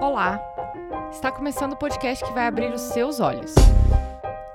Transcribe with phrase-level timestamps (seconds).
[0.00, 0.40] Olá!
[1.10, 3.52] Está começando o podcast que vai abrir os seus olhos.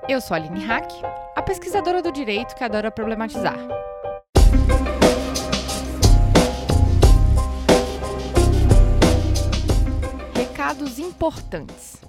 [0.08, 0.90] Eu sou a Aline Hack,
[1.36, 3.58] a pesquisadora do direito que adora problematizar.
[10.34, 12.00] Recados importantes.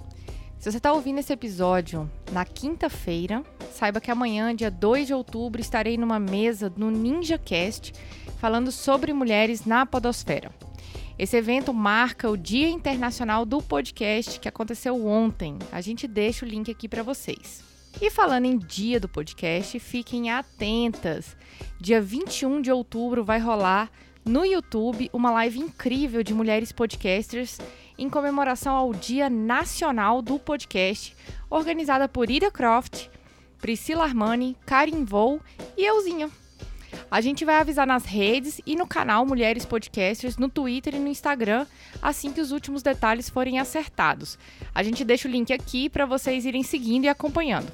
[0.58, 5.60] Se você está ouvindo esse episódio na quinta-feira, saiba que amanhã, dia 2 de outubro,
[5.60, 7.92] estarei numa mesa no NinjaCast
[8.38, 10.50] falando sobre mulheres na podosfera.
[11.18, 15.58] Esse evento marca o Dia Internacional do Podcast que aconteceu ontem.
[15.72, 17.64] A gente deixa o link aqui para vocês.
[18.02, 21.34] E falando em Dia do Podcast, fiquem atentas.
[21.80, 23.90] Dia 21 de outubro vai rolar
[24.26, 27.58] no YouTube uma live incrível de mulheres podcasters
[27.96, 31.16] em comemoração ao Dia Nacional do Podcast,
[31.48, 33.08] organizada por Ida Croft,
[33.58, 35.40] Priscila Armani, Karin Vou
[35.78, 36.28] e euzinha.
[37.10, 41.08] A gente vai avisar nas redes e no canal Mulheres Podcasters, no Twitter e no
[41.08, 41.66] Instagram,
[42.00, 44.38] assim que os últimos detalhes forem acertados.
[44.74, 47.72] A gente deixa o link aqui para vocês irem seguindo e acompanhando.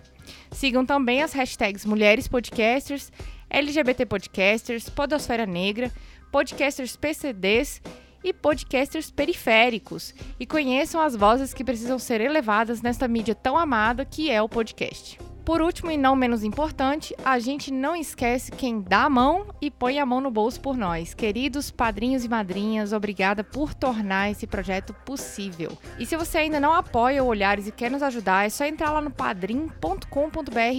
[0.50, 3.10] Sigam também as hashtags Mulheres Podcasters,
[3.48, 5.91] LGBT Podcasters, Podosfera Negra,
[6.30, 7.80] Podcasters PCDs
[8.25, 14.04] e podcasters periféricos e conheçam as vozes que precisam ser elevadas nesta mídia tão amada
[14.04, 15.19] que é o podcast.
[15.44, 19.72] Por último e não menos importante, a gente não esquece quem dá a mão e
[19.72, 21.14] põe a mão no bolso por nós.
[21.14, 25.76] Queridos padrinhos e madrinhas, obrigada por tornar esse projeto possível.
[25.98, 28.92] E se você ainda não apoia o Olhares e quer nos ajudar, é só entrar
[28.92, 30.06] lá no padrim.com.br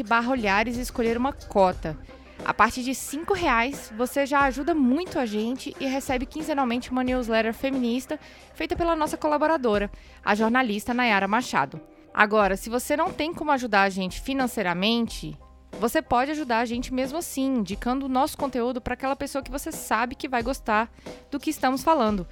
[0.07, 1.97] barra Olhares e escolher uma cota.
[2.45, 7.03] A partir de R$ reais, você já ajuda muito a gente e recebe quinzenalmente uma
[7.03, 8.17] newsletter feminista
[8.53, 9.91] feita pela nossa colaboradora,
[10.23, 11.81] a jornalista Nayara Machado.
[12.13, 15.37] Agora, se você não tem como ajudar a gente financeiramente,
[15.79, 19.49] você pode ajudar a gente mesmo assim, indicando o nosso conteúdo para aquela pessoa que
[19.49, 20.91] você sabe que vai gostar
[21.31, 22.27] do que estamos falando.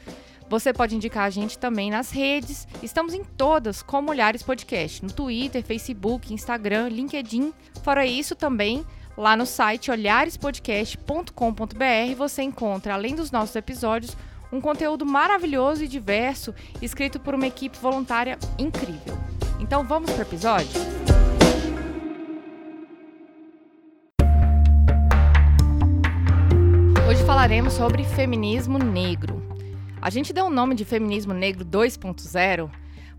[0.48, 2.68] Você pode indicar a gente também nas redes.
[2.84, 7.54] Estamos em todas como Olhares Podcast, no Twitter, Facebook, Instagram, LinkedIn.
[7.84, 8.86] Fora isso, também
[9.18, 14.16] lá no site olharespodcast.com.br você encontra, além dos nossos episódios,
[14.52, 19.18] um conteúdo maravilhoso e diverso, escrito por uma equipe voluntária incrível.
[19.62, 20.82] Então vamos para o episódio?
[27.08, 29.40] Hoje falaremos sobre feminismo negro.
[30.02, 32.72] A gente deu o nome de feminismo negro 2.0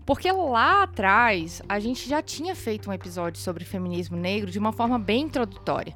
[0.05, 4.73] porque lá atrás a gente já tinha feito um episódio sobre feminismo negro de uma
[4.73, 5.95] forma bem introdutória.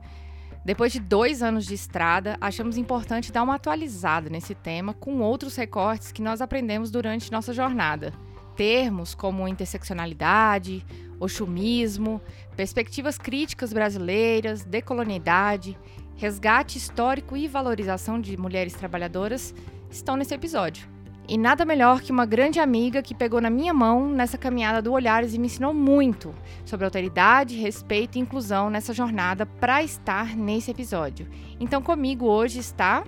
[0.64, 5.58] Depois de dois anos de estrada, achamos importante dar uma atualizada nesse tema com outros
[5.58, 8.14] recortes que nós aprendemos durante nossa jornada
[8.58, 10.84] termos como interseccionalidade,
[11.20, 12.20] oxumismo,
[12.56, 15.78] perspectivas críticas brasileiras, decolonialidade,
[16.16, 19.54] resgate histórico e valorização de mulheres trabalhadoras
[19.90, 20.90] estão nesse episódio.
[21.30, 24.94] E nada melhor que uma grande amiga que pegou na minha mão nessa caminhada do
[24.94, 26.34] Olhares e me ensinou muito
[26.66, 31.28] sobre alteridade, respeito e inclusão nessa jornada para estar nesse episódio.
[31.60, 33.04] Então comigo hoje está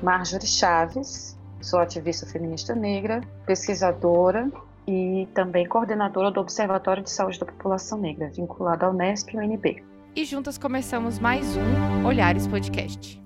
[0.00, 4.50] Marjorie Chaves, sou ativista feminista negra, pesquisadora
[4.86, 9.82] e também coordenadora do Observatório de Saúde da População Negra, vinculada ao Nesp e UNB.
[10.14, 13.20] E juntas começamos mais um Olhares Podcast.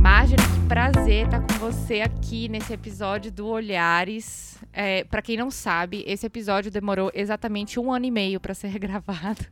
[0.00, 4.58] Marjorie, que prazer estar com você aqui nesse episódio do Olhares.
[4.72, 8.76] É, para quem não sabe, esse episódio demorou exatamente um ano e meio para ser
[8.80, 9.44] gravado.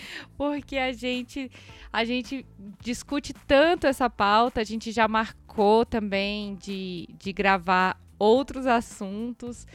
[0.36, 1.50] porque a gente
[1.92, 2.46] a gente
[2.80, 9.66] discute tanto essa pauta, a gente já marcou também de, de gravar outros assuntos.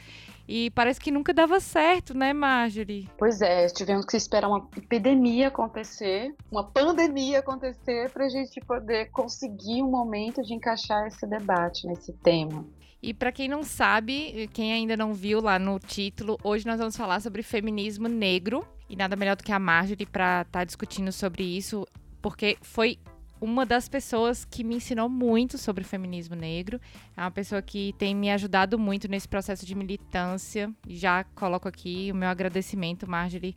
[0.48, 3.06] E parece que nunca dava certo, né, Marjorie?
[3.18, 9.10] Pois é, tivemos que esperar uma epidemia acontecer, uma pandemia acontecer, para a gente poder
[9.10, 12.64] conseguir um momento de encaixar esse debate nesse tema.
[13.02, 16.96] E para quem não sabe, quem ainda não viu lá no título, hoje nós vamos
[16.96, 18.66] falar sobre feminismo negro.
[18.90, 21.86] E nada melhor do que a Marjorie para estar tá discutindo sobre isso,
[22.22, 22.98] porque foi
[23.40, 26.80] uma das pessoas que me ensinou muito sobre feminismo negro.
[27.16, 30.70] É uma pessoa que tem me ajudado muito nesse processo de militância.
[30.88, 33.54] Já coloco aqui o meu agradecimento, Marjorie.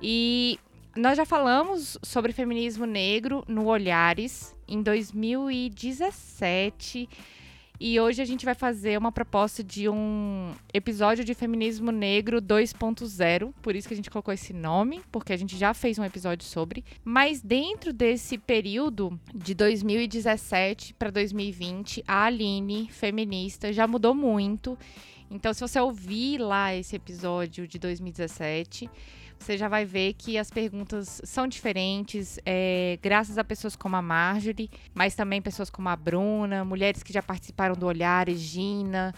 [0.00, 0.58] E
[0.96, 7.08] nós já falamos sobre feminismo negro no Olhares em 2017.
[7.80, 13.54] E hoje a gente vai fazer uma proposta de um episódio de feminismo negro 2.0,
[13.62, 16.44] por isso que a gente colocou esse nome, porque a gente já fez um episódio
[16.44, 16.84] sobre.
[17.04, 24.76] Mas dentro desse período de 2017 para 2020, a Aline, feminista, já mudou muito.
[25.30, 28.90] Então, se você ouvir lá esse episódio de 2017,
[29.38, 34.02] você já vai ver que as perguntas são diferentes, é, graças a pessoas como a
[34.02, 39.14] Marjorie, mas também pessoas como a Bruna, mulheres que já participaram do Olhar, Gina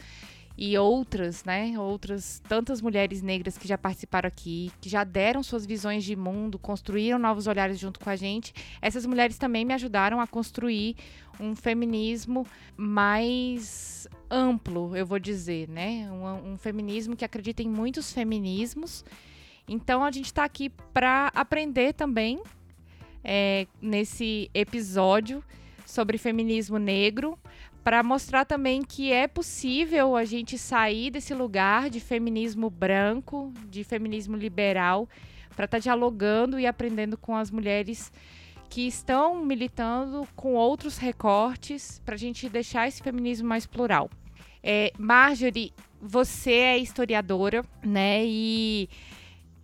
[0.60, 1.72] e outras, né?
[1.78, 6.58] Outras tantas mulheres negras que já participaram aqui, que já deram suas visões de mundo,
[6.58, 8.52] construíram novos olhares junto com a gente.
[8.82, 10.96] Essas mulheres também me ajudaram a construir
[11.40, 12.46] um feminismo
[12.76, 16.10] mais amplo, eu vou dizer, né?
[16.12, 19.02] Um, um feminismo que acredita em muitos feminismos.
[19.72, 22.42] Então a gente está aqui para aprender também
[23.22, 25.44] é, nesse episódio
[25.86, 27.38] sobre feminismo negro,
[27.84, 33.84] para mostrar também que é possível a gente sair desse lugar de feminismo branco, de
[33.84, 35.08] feminismo liberal,
[35.54, 38.12] para estar tá dialogando e aprendendo com as mulheres
[38.68, 44.10] que estão militando com outros recortes para a gente deixar esse feminismo mais plural.
[44.62, 48.24] É, Marjorie, você é historiadora, né?
[48.24, 48.88] E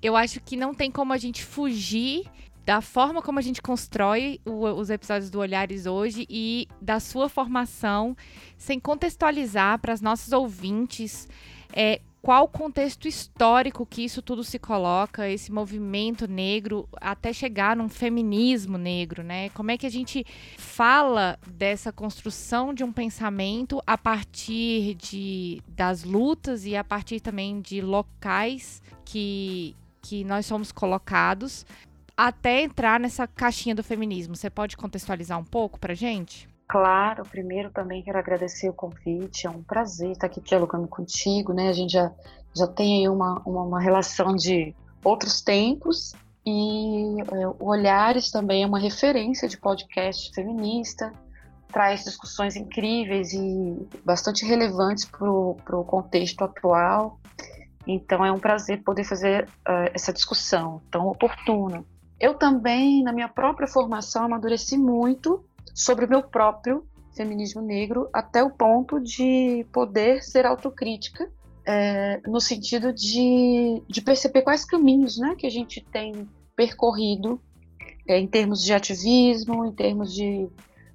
[0.06, 2.24] eu acho que não tem como a gente fugir
[2.64, 7.28] da forma como a gente constrói o, os episódios do Olhares hoje e da sua
[7.28, 8.16] formação,
[8.56, 11.28] sem contextualizar para as nossas ouvintes
[11.72, 17.88] é, qual contexto histórico que isso tudo se coloca, esse movimento negro, até chegar num
[17.88, 19.48] feminismo negro, né?
[19.50, 20.26] Como é que a gente
[20.58, 27.60] fala dessa construção de um pensamento a partir de, das lutas e a partir também
[27.60, 29.76] de locais que,
[30.06, 31.66] que nós somos colocados
[32.16, 34.36] até entrar nessa caixinha do feminismo.
[34.36, 36.48] Você pode contextualizar um pouco para gente?
[36.68, 41.68] Claro, primeiro também quero agradecer o convite, é um prazer estar aqui dialogando contigo, né?
[41.68, 42.12] A gente já,
[42.54, 44.74] já tem aí uma, uma, uma relação de
[45.04, 46.12] outros tempos
[46.44, 51.12] e é, o Olhares também é uma referência de podcast feminista,
[51.68, 57.20] traz discussões incríveis e bastante relevantes para o contexto atual.
[57.86, 61.84] Então é um prazer poder fazer uh, essa discussão tão oportuna.
[62.18, 65.44] Eu também, na minha própria formação, amadureci muito
[65.74, 71.30] sobre o meu próprio feminismo negro, até o ponto de poder ser autocrítica,
[71.66, 77.40] é, no sentido de, de perceber quais caminhos né, que a gente tem percorrido
[78.06, 80.48] é, em termos de ativismo, em termos de,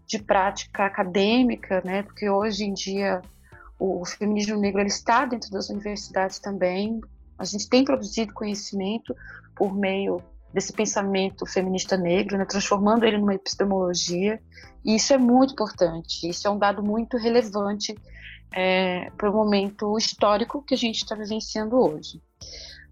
[0.08, 3.22] de prática acadêmica, né, porque hoje em dia
[3.84, 7.02] o feminismo negro ele está dentro das universidades também.
[7.36, 9.16] A gente tem produzido conhecimento
[9.56, 10.22] por meio
[10.54, 14.40] desse pensamento feminista negro, né, transformando ele numa epistemologia,
[14.86, 17.96] e isso é muito importante, isso é um dado muito relevante
[18.54, 22.22] é, para o momento histórico que a gente está vivenciando hoje.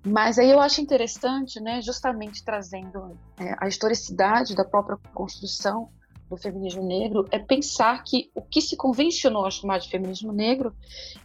[0.03, 5.89] Mas aí eu acho interessante, né, justamente trazendo é, a historicidade da própria construção
[6.29, 10.73] do feminismo negro, é pensar que o que se convencionou a chamar de feminismo negro,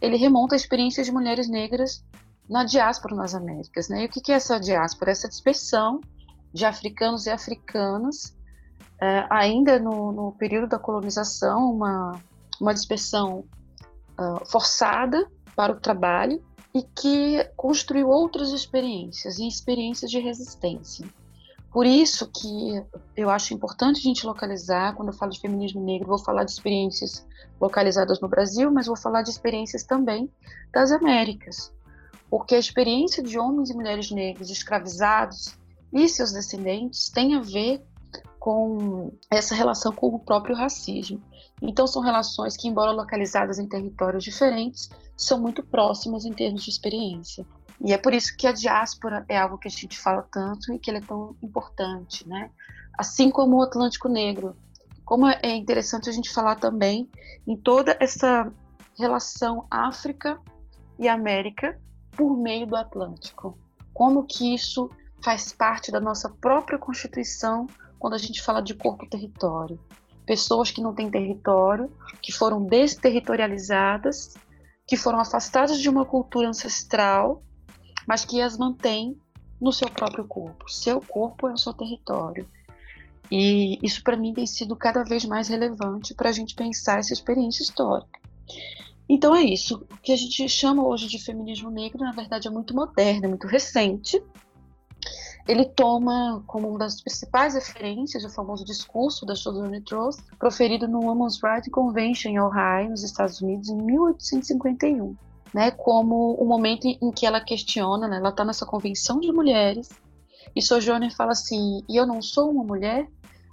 [0.01, 2.03] ele remonta a experiências de mulheres negras
[2.49, 3.87] na diáspora nas Américas.
[3.87, 4.03] Né?
[4.03, 5.11] E o que é essa diáspora?
[5.11, 6.01] Essa dispersão
[6.51, 8.35] de africanos e africanas,
[8.99, 12.19] é, ainda no, no, período da colonização, uma,
[12.59, 13.43] uma dispersão
[14.17, 16.41] uh, forçada para o trabalho
[16.73, 21.05] e que construiu outras experiências e experiências de resistência.
[21.75, 22.81] Por isso que
[23.17, 26.51] eu acho importante a gente localizar, quando eu falo de feminismo negro, vou falar de
[26.51, 27.27] experiências
[27.59, 30.31] localizadas no Brasil, mas vou falar de experiências também
[30.71, 31.73] das Américas.
[32.29, 35.57] Porque a experiência de homens e mulheres negros escravizados
[35.91, 37.83] e seus descendentes tem a ver
[38.39, 41.21] com essa relação com o próprio racismo.
[41.61, 46.69] Então, são relações que, embora localizadas em territórios diferentes, são muito próximas em termos de
[46.69, 47.45] experiência.
[47.83, 50.79] E é por isso que a diáspora é algo que a gente fala tanto e
[50.79, 52.49] que ele é tão importante, né?
[52.97, 54.55] Assim como o Atlântico Negro.
[55.03, 57.09] Como é interessante a gente falar também
[57.45, 58.51] em toda essa
[58.97, 60.39] relação África
[60.97, 61.79] e América
[62.15, 63.57] por meio do Atlântico.
[63.93, 64.89] Como que isso
[65.23, 67.67] faz parte da nossa própria Constituição
[67.99, 69.79] quando a gente fala de corpo-território.
[70.25, 71.91] Pessoas que não têm território,
[72.21, 74.35] que foram desterritorializadas,
[74.87, 77.43] que foram afastadas de uma cultura ancestral,
[78.07, 79.17] mas que as mantém
[79.59, 80.69] no seu próprio corpo.
[80.69, 82.47] Seu corpo é o seu território.
[83.31, 87.13] E isso para mim tem sido cada vez mais relevante para a gente pensar essa
[87.13, 88.19] experiência histórica.
[89.07, 89.85] Então é isso.
[89.91, 93.27] O que a gente chama hoje de feminismo negro, na verdade, é muito moderno, é
[93.29, 94.21] muito recente,
[95.47, 101.01] ele toma como uma das principais referências o famoso discurso da Sojourner Truth, proferido no
[101.01, 105.15] Women's Rights Convention em Ohio, nos Estados Unidos, em 1851,
[105.55, 109.87] né, como o momento em que ela questiona, né, ela está nessa convenção de mulheres,
[110.53, 113.07] e Sojourner fala assim, e eu não sou uma mulher?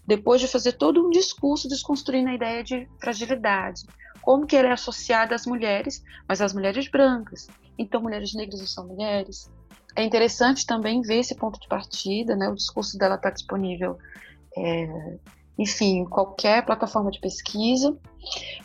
[0.05, 3.83] Depois de fazer todo um discurso desconstruindo a ideia de fragilidade,
[4.21, 7.47] como que ela é associada às mulheres, mas às mulheres brancas.
[7.79, 9.49] Então, mulheres negras não são mulheres,
[9.95, 12.49] é interessante também ver esse ponto de partida, né?
[12.49, 13.97] O discurso dela está disponível,
[14.57, 15.19] é,
[15.59, 17.97] enfim, qualquer plataforma de pesquisa.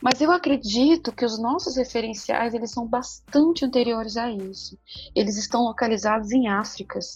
[0.02, 4.78] Mas eu acredito que os nossos referenciais eles são bastante anteriores a isso.
[5.16, 7.16] Eles estão localizados em Áfricas.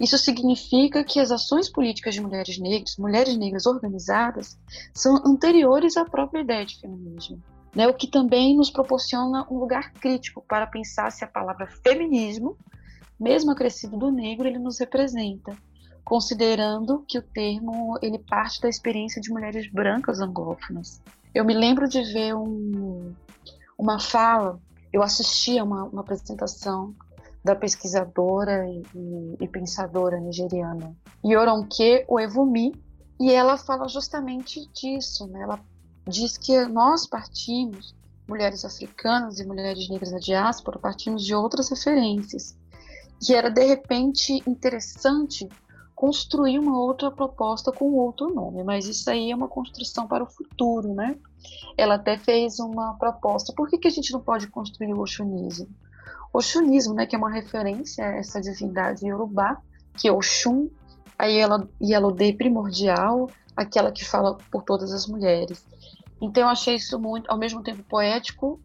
[0.00, 4.58] Isso significa que as ações políticas de mulheres negras, mulheres negras organizadas,
[4.94, 7.42] são anteriores à própria ideia de feminismo.
[7.72, 12.56] Né, o que também nos proporciona um lugar crítico para pensar se a palavra feminismo
[13.20, 15.54] mesmo acrescido do negro, ele nos representa,
[16.10, 21.00] considerando que o termo ele parte da experiência de mulheres brancas anglófonas.
[21.32, 23.14] Eu me lembro de ver um,
[23.78, 24.58] uma fala,
[24.92, 26.92] eu assisti a uma, uma apresentação
[27.44, 32.74] da pesquisadora e, e, e, pensadora nigeriana Yoronke Oevumi,
[33.20, 35.42] e ela fala justamente disso, né?
[35.42, 35.60] Ela
[36.08, 37.94] diz que nós partimos,
[38.28, 42.58] mulheres africanas e mulheres negras da diáspora, partimos de outras referências
[43.22, 45.46] que era de repente interessante
[46.00, 50.26] construir uma outra proposta com outro nome, mas isso aí é uma construção para o
[50.26, 51.14] futuro, né?
[51.76, 53.52] Ela até fez uma proposta.
[53.54, 55.68] Por que, que a gente não pode construir o Oxunismo?
[56.32, 59.60] Oxunismo, né, que é uma referência a essa divindade iorubá,
[59.98, 60.70] que é Oxum,
[61.18, 65.66] aí ela Yalodê primordial, aquela que fala por todas as mulheres.
[66.18, 68.58] Então eu achei isso muito, ao mesmo tempo poético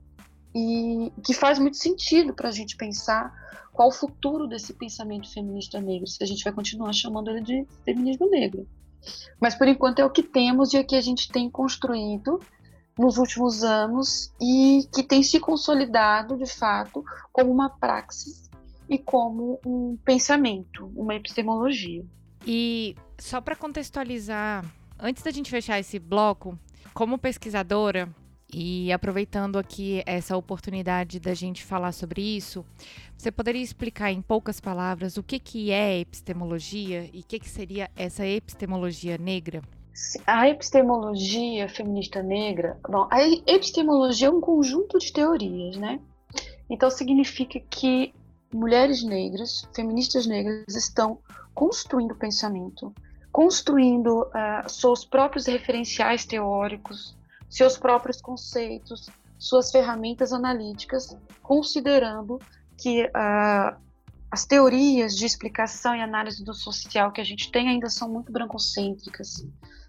[0.55, 3.33] e que faz muito sentido para a gente pensar
[3.73, 7.67] qual o futuro desse pensamento feminista negro, se a gente vai continuar chamando ele de
[7.83, 8.65] feminismo negro.
[9.39, 12.39] Mas por enquanto é o que temos e é o que a gente tem construído
[12.97, 18.49] nos últimos anos e que tem se consolidado de fato como uma praxis
[18.89, 22.05] e como um pensamento, uma epistemologia.
[22.47, 24.63] E só para contextualizar,
[24.97, 26.57] antes da gente fechar esse bloco,
[26.93, 28.07] como pesquisadora,
[28.53, 32.65] e aproveitando aqui essa oportunidade da gente falar sobre isso,
[33.17, 37.49] você poderia explicar em poucas palavras o que, que é epistemologia e o que, que
[37.49, 39.61] seria essa epistemologia negra?
[40.27, 45.99] A epistemologia feminista negra, bom, a epistemologia é um conjunto de teorias, né?
[46.69, 48.13] Então significa que
[48.53, 51.19] mulheres negras, feministas negras, estão
[51.53, 52.93] construindo pensamento,
[53.31, 57.14] construindo uh, seus próprios referenciais teóricos,
[57.49, 62.39] seus próprios conceitos, suas ferramentas analíticas, considerando
[62.77, 63.75] que uh,
[64.31, 68.31] as teorias de explicação e análise do social que a gente tem ainda são muito
[68.31, 69.45] brancocêntricas,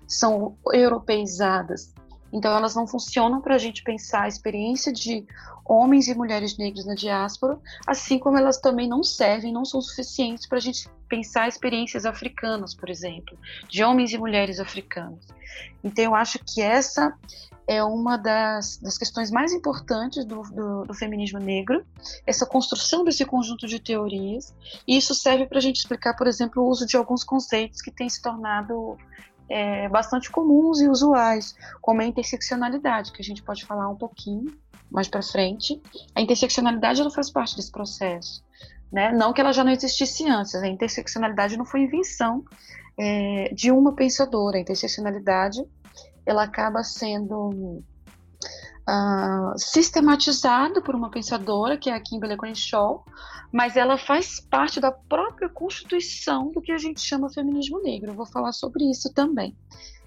[0.07, 1.93] são europeizadas.
[2.37, 5.27] Então, elas não funcionam para a gente pensar a experiência de
[5.65, 10.47] homens e mulheres negras na diáspora, assim como elas também não servem, não são suficientes
[10.47, 13.39] para a gente pensar experiências africanas, por exemplo,
[13.71, 15.27] de homens e mulheres africanos.
[15.83, 17.17] Então, eu acho que essa
[17.67, 21.87] é uma das, das questões mais importantes do, do, do, feminismo negro,
[22.27, 24.55] essa construção desse conjunto de teorias,
[24.87, 27.91] e isso serve para a gente explicar, por exemplo, o uso de alguns conceitos que
[27.91, 28.99] têm se tornado
[29.49, 34.53] é, bastante comuns e usuais, como a interseccionalidade, que a gente pode falar um pouquinho
[34.91, 35.81] mais para frente.
[36.15, 38.45] A interseccionalidade ela faz parte desse processo.
[38.93, 39.13] Né?
[39.13, 42.45] Não que ela já não existisse antes, a interseccionalidade não foi invenção
[42.99, 44.59] é, de uma pensadora.
[44.59, 45.65] A interseccionalidade
[46.25, 47.83] ela acaba sendo
[48.89, 53.05] uh, sistematizada por uma pensadora, que é a Kimberly Crenshaw,
[53.53, 58.11] mas ela faz parte da própria constituição do que a gente chama feminismo negro.
[58.11, 59.57] Eu vou falar sobre isso também.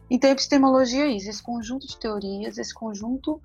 [0.10, 3.40] Então, epistemologia é isso, esse conjunto de teorias, esse conjunto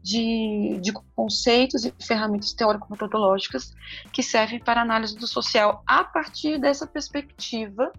[0.00, 3.74] de, de conceitos e ferramentas teórico-metodológicas
[4.12, 7.90] que servem para análise do social a partir dessa perspectiva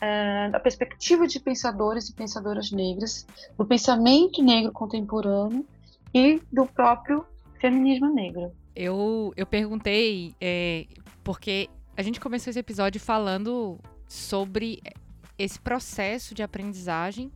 [0.00, 3.26] é, da perspectiva de pensadores e pensadoras negras,
[3.58, 5.66] do pensamento negro contemporâneo
[6.14, 7.24] e do próprio
[7.60, 8.52] feminismo negro.
[8.74, 10.86] Eu, eu perguntei, é,
[11.22, 14.80] porque a gente começou esse episódio falando sobre
[15.38, 17.30] esse processo de aprendizagem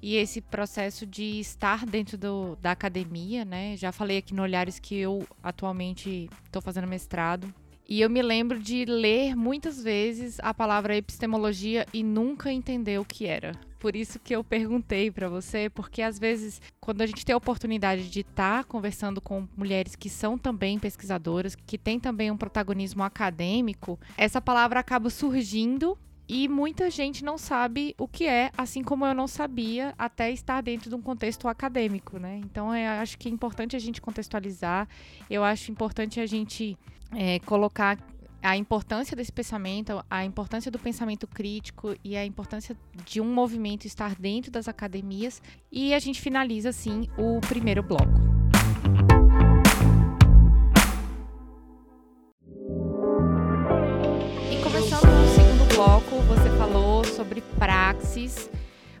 [0.00, 3.76] e esse processo de estar dentro do, da academia, né?
[3.76, 7.52] Já falei aqui no Olhares que eu atualmente estou fazendo mestrado
[7.88, 13.04] e eu me lembro de ler muitas vezes a palavra epistemologia e nunca entender o
[13.04, 13.52] que era.
[13.78, 17.36] Por isso que eu perguntei para você, porque às vezes, quando a gente tem a
[17.36, 22.36] oportunidade de estar tá conversando com mulheres que são também pesquisadoras, que têm também um
[22.36, 25.98] protagonismo acadêmico, essa palavra acaba surgindo
[26.28, 30.60] e muita gente não sabe o que é, assim como eu não sabia até estar
[30.60, 32.40] dentro de um contexto acadêmico, né?
[32.44, 34.88] Então, eu acho que é importante a gente contextualizar,
[35.28, 36.78] eu acho importante a gente
[37.14, 37.98] é, colocar
[38.42, 43.86] a importância desse pensamento, a importância do pensamento crítico e a importância de um movimento
[43.86, 45.40] estar dentro das academias.
[45.70, 48.31] E a gente finaliza, assim, o primeiro bloco.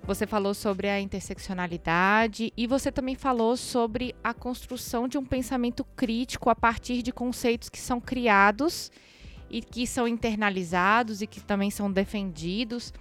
[0.04, 5.84] Você falou sobre a interseccionalidade e você também falou sobre a construção de um pensamento
[5.84, 8.90] crítico a partir de conceitos que são criados
[9.50, 12.92] e que são internalizados e que também são defendidos.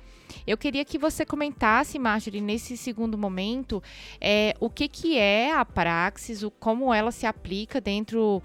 [0.46, 3.82] Eu queria que você comentasse, Marjorie, nesse segundo momento,
[4.20, 8.42] é, o que, que é a praxis, o, como ela se aplica dentro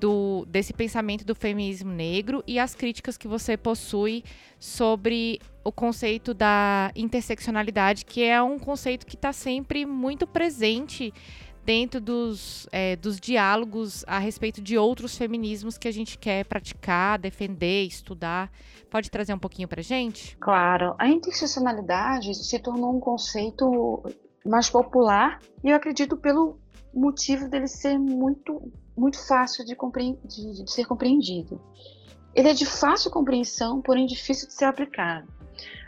[0.00, 4.22] do, desse pensamento do feminismo negro e as críticas que você possui
[4.58, 11.12] sobre o conceito da interseccionalidade, que é um conceito que está sempre muito presente
[11.64, 17.18] dentro dos, é, dos diálogos a respeito de outros feminismos que a gente quer praticar,
[17.18, 18.52] defender, estudar.
[18.88, 20.36] Pode trazer um pouquinho para gente?
[20.38, 20.94] Claro.
[20.96, 24.04] A interseccionalidade se tornou um conceito
[24.44, 26.60] mais popular e eu acredito pelo
[26.94, 29.76] motivo dele ser muito, muito fácil de,
[30.24, 31.60] de, de ser compreendido.
[32.34, 35.26] Ele é de fácil compreensão, porém difícil de ser aplicado.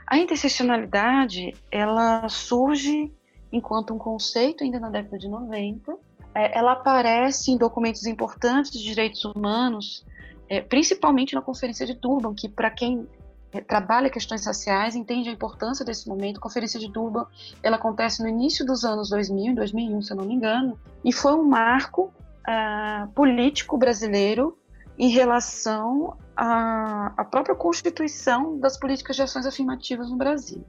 [0.06, 3.12] A interseccionalidade, ela surge
[3.52, 5.94] enquanto um conceito ainda na década de 90.
[6.34, 10.06] É, ela aparece em documentos importantes de direitos humanos,
[10.48, 13.06] é, principalmente na Conferência de Durban, que para quem
[13.52, 16.38] é, trabalha questões raciais entende a importância desse momento.
[16.38, 17.26] A Conferência de Durban
[17.62, 21.12] ela acontece no início dos anos 2000, em 2001, se eu não me engano, e
[21.12, 22.12] foi um marco
[22.49, 24.57] uh, político brasileiro
[24.99, 30.64] em relação à, à própria constituição das políticas de ações afirmativas no Brasil.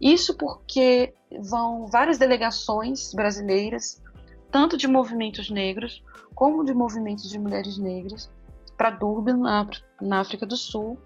[0.00, 1.12] Isso porque
[1.42, 4.02] vão várias delegações brasileiras,
[4.50, 6.02] tanto de movimentos negros
[6.34, 8.30] como de movimentos de mulheres negras,
[8.78, 9.68] para Durban, na,
[10.00, 10.98] na África do Sul,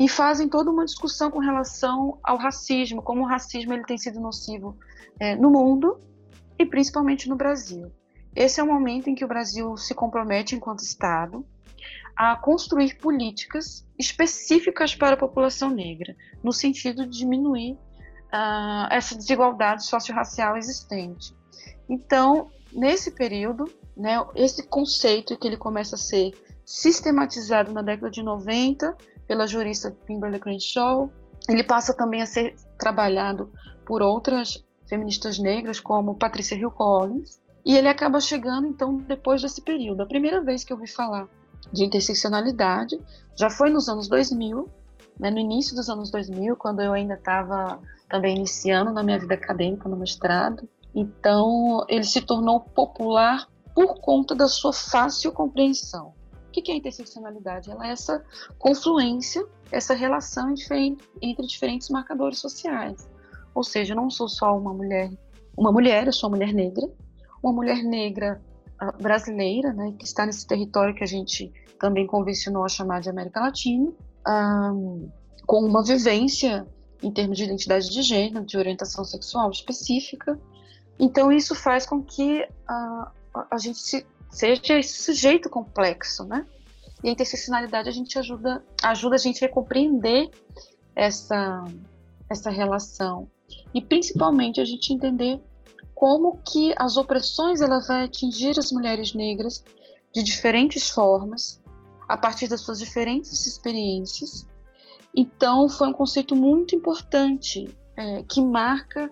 [0.00, 4.18] e fazem toda uma discussão com relação ao racismo, como o racismo ele tem sido
[4.18, 4.76] nocivo
[5.20, 6.00] é, no mundo
[6.58, 7.92] e principalmente no Brasil.
[8.38, 11.44] Esse é o momento em que o Brasil se compromete, enquanto Estado,
[12.16, 19.84] a construir políticas específicas para a população negra, no sentido de diminuir uh, essa desigualdade
[19.84, 21.34] socio-racial existente.
[21.88, 23.64] Então, nesse período,
[23.96, 26.30] né, esse conceito que ele começa a ser
[26.64, 28.96] sistematizado na década de 90
[29.26, 31.10] pela jurista Kimberly Crenshaw,
[31.48, 33.52] ele passa também a ser trabalhado
[33.84, 39.60] por outras feministas negras, como Patricia Hill Collins, e ele acaba chegando, então, depois desse
[39.60, 40.02] período.
[40.02, 41.28] A primeira vez que eu ouvi falar
[41.72, 42.98] de interseccionalidade
[43.36, 44.68] já foi nos anos 2000,
[45.18, 49.34] né, no início dos anos 2000, quando eu ainda estava também iniciando na minha vida
[49.34, 50.68] acadêmica no mestrado.
[50.94, 56.14] Então, ele se tornou popular por conta da sua fácil compreensão.
[56.48, 57.70] O que é interseccionalidade?
[57.70, 58.24] Ela é essa
[58.58, 60.54] confluência, essa relação
[61.20, 63.08] entre diferentes marcadores sociais.
[63.54, 65.10] Ou seja, eu não sou só uma mulher,
[65.56, 66.88] uma mulher, eu sou uma mulher negra,
[67.42, 68.40] uma mulher negra
[68.80, 73.08] uh, brasileira, né, que está nesse território que a gente também convencionou a chamar de
[73.08, 73.92] América Latina,
[74.26, 75.08] um,
[75.46, 76.66] com uma vivência
[77.02, 80.38] em termos de identidade de gênero, de orientação sexual específica.
[80.98, 83.12] Então, isso faz com que a,
[83.50, 86.44] a gente se, seja esse sujeito complexo, né?
[87.02, 90.28] E a interseccionalidade a gente ajuda, ajuda a gente a compreender
[90.96, 91.64] essa,
[92.28, 93.30] essa relação
[93.72, 95.40] e principalmente a gente entender
[95.98, 99.64] como que as opressões ela vai atingir as mulheres negras
[100.14, 101.60] de diferentes formas
[102.08, 104.46] a partir das suas diferentes experiências
[105.14, 109.10] então, foi um conceito muito importante é, que marca,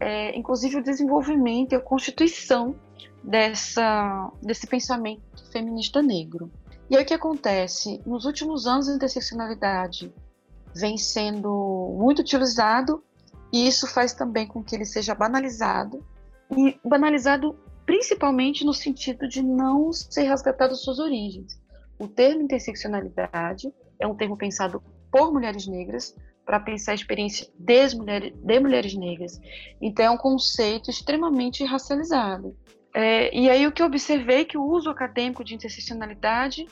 [0.00, 2.74] é, inclusive, o desenvolvimento e a constituição
[3.22, 6.50] dessa, desse pensamento feminista negro.
[6.88, 8.00] E aí o que acontece?
[8.06, 10.12] Nos últimos anos, a interseccionalidade
[10.74, 13.02] vem sendo muito utilizado
[13.52, 16.04] e isso faz também com que ele seja banalizado
[16.56, 21.60] e banalizado principalmente no sentido de não ser resgatado suas origens.
[21.98, 27.96] O termo interseccionalidade é um termo pensado por mulheres negras para pensar a experiência de
[27.96, 29.40] mulheres, de mulheres negras.
[29.80, 32.56] Então, é um conceito extremamente racializado.
[32.94, 36.66] É, e aí, o que eu observei é que o uso acadêmico de interseccionalidade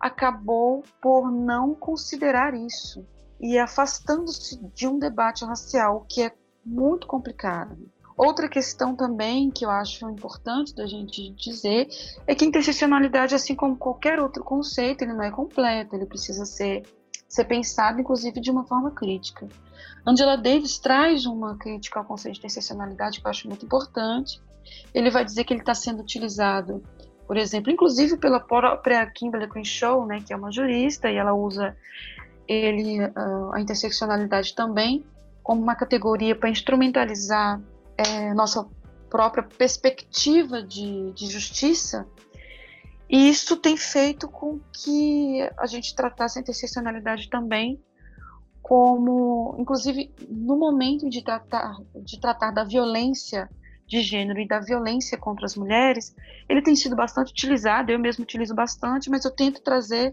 [0.00, 3.06] acabou por não considerar isso
[3.40, 6.32] e afastando-se de um debate racial que é
[6.64, 7.76] muito complicado.
[8.16, 11.88] Outra questão também que eu acho importante da gente dizer
[12.26, 16.82] é que interseccionalidade, assim como qualquer outro conceito, ele não é completo, ele precisa ser
[17.28, 19.48] ser pensado, inclusive, de uma forma crítica.
[20.06, 24.40] Angela Davis traz uma crítica ao conceito de interseccionalidade que eu acho muito importante.
[24.94, 26.82] Ele vai dizer que ele está sendo utilizado,
[27.26, 31.76] por exemplo, inclusive pela própria Kimberly Crenshaw, né, que é uma jurista, e ela usa
[32.46, 35.04] ele, uh, a interseccionalidade também
[35.42, 37.60] como uma categoria para instrumentalizar
[37.96, 38.66] é, nossa
[39.08, 42.06] própria perspectiva de, de justiça.
[43.08, 47.80] E isso tem feito com que a gente tratasse a interseccionalidade também
[48.60, 53.48] como, inclusive, no momento de tratar, de tratar da violência
[53.86, 56.12] de gênero e da violência contra as mulheres,
[56.48, 60.12] ele tem sido bastante utilizado, eu mesmo utilizo bastante, mas eu tento trazer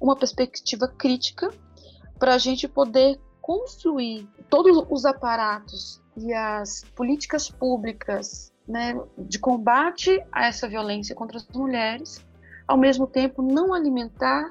[0.00, 1.50] uma perspectiva crítica
[2.20, 10.22] para a gente poder confluir todos os aparatos e as políticas públicas né, de combate
[10.30, 12.24] a essa violência contra as mulheres,
[12.66, 14.50] ao mesmo tempo não alimentar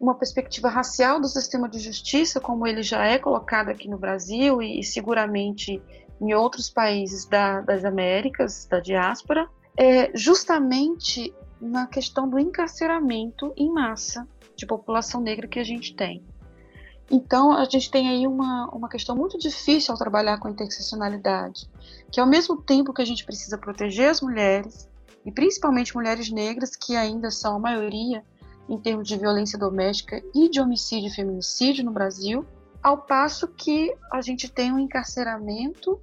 [0.00, 4.62] uma perspectiva racial do sistema de justiça, como ele já é colocado aqui no Brasil
[4.62, 5.82] e, e seguramente
[6.20, 13.72] em outros países da, das Américas, da diáspora, é justamente na questão do encarceramento em
[13.72, 16.22] massa de população negra que a gente tem.
[17.10, 21.68] Então, a gente tem aí uma, uma questão muito difícil ao trabalhar com a interseccionalidade,
[22.10, 24.88] que ao mesmo tempo que a gente precisa proteger as mulheres,
[25.26, 28.24] e principalmente mulheres negras, que ainda são a maioria
[28.68, 32.46] em termos de violência doméstica e de homicídio e feminicídio no Brasil,
[32.80, 36.00] ao passo que a gente tem um encarceramento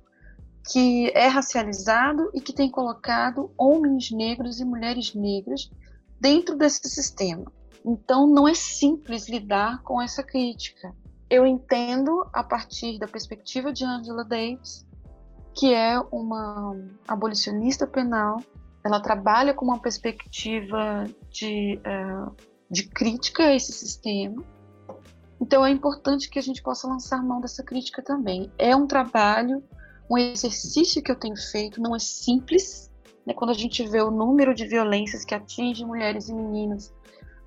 [0.69, 5.71] que é racializado e que tem colocado homens negros e mulheres negras
[6.19, 7.49] dentro desse sistema.
[7.87, 10.93] Então, não é simples lidar com essa crítica.
[11.29, 14.85] Eu entendo, a partir da perspectiva de Angela Davis,
[15.55, 18.41] que é uma abolicionista penal,
[18.83, 22.35] ela trabalha com uma perspectiva de, uh,
[22.69, 24.43] de crítica a esse sistema.
[25.39, 28.51] Então, é importante que a gente possa lançar mão dessa crítica também.
[28.57, 29.63] É um trabalho
[30.09, 32.89] um exercício que eu tenho feito não é simples.
[33.25, 33.33] Né?
[33.33, 36.93] Quando a gente vê o número de violências que atinge mulheres e meninas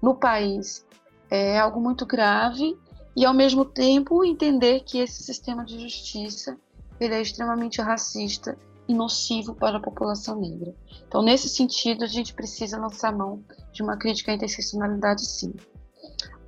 [0.00, 0.86] no país,
[1.30, 2.76] é algo muito grave.
[3.16, 6.56] E, ao mesmo tempo, entender que esse sistema de justiça
[6.98, 10.74] ele é extremamente racista e nocivo para a população negra.
[11.06, 15.54] Então, nesse sentido, a gente precisa lançar mão de uma crítica à interseccionalidade, sim.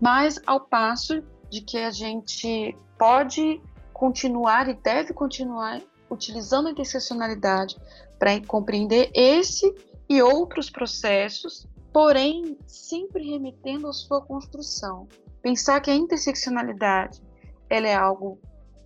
[0.01, 3.61] Mas, ao passo de que a gente pode
[3.93, 7.77] continuar e deve continuar utilizando a interseccionalidade
[8.19, 9.75] para compreender esse
[10.09, 15.09] e outros processos, porém sempre remetendo à sua construção.
[15.43, 17.21] Pensar que a interseccionalidade
[17.69, 18.39] ela é algo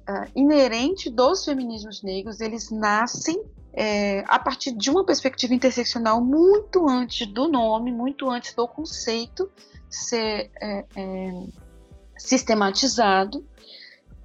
[0.09, 3.43] uh, inerente dos feminismos negros, eles nascem
[3.73, 9.51] é, a partir de uma perspectiva interseccional muito antes do nome, muito antes do conceito
[9.91, 11.47] ser é, é,
[12.17, 13.45] sistematizado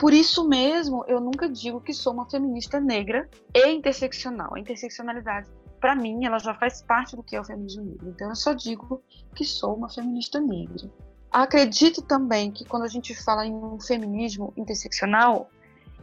[0.02, 4.56] por isso mesmo, eu nunca digo que sou uma feminista negra e interseccional.
[4.56, 5.48] A interseccionalidade,
[5.82, 8.08] para mim, ela já faz parte do que é o feminismo negro.
[8.08, 9.04] Então, eu só digo
[9.36, 10.88] que sou uma feminista negra.
[11.32, 15.50] Acredito também que quando a gente fala em um feminismo interseccional,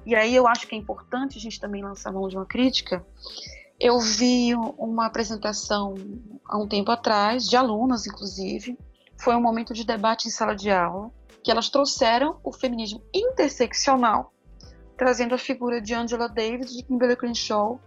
[0.04, 3.06] e aí eu acho que é importante a gente também lançar mão de uma crítica,
[3.78, 5.94] eu vi uma apresentação
[6.44, 8.76] há um tempo atrás, de alunas, inclusive,
[9.16, 14.32] foi um momento de debate em sala de aula, que elas trouxeram o feminismo interseccional,
[14.96, 17.80] trazendo a figura de Angela Davis de Kimberly Crenshaw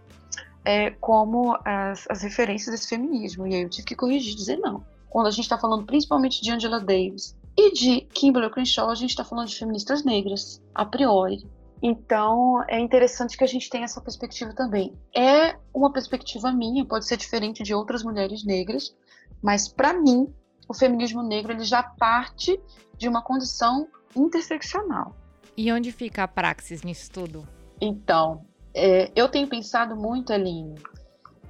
[0.64, 3.46] é, como as, as, referências desse feminismo.
[3.46, 4.84] E aí eu tive que corrigir, dizer não.
[5.08, 9.10] Quando a gente está falando principalmente de Angela Davis e de Kimberly Crenshaw, a gente
[9.10, 11.46] está falando de feministas negras, a priori.
[11.82, 14.94] Então, é interessante que a gente tenha essa perspectiva também.
[15.14, 18.94] É uma perspectiva minha, pode ser diferente de outras mulheres negras,
[19.42, 20.32] mas para mim,
[20.68, 22.58] o feminismo negro ele já parte
[22.96, 25.14] de uma condição interseccional.
[25.56, 27.46] E onde fica a praxis nisso tudo?
[27.80, 30.74] Então, é, eu tenho pensado muito, Aline,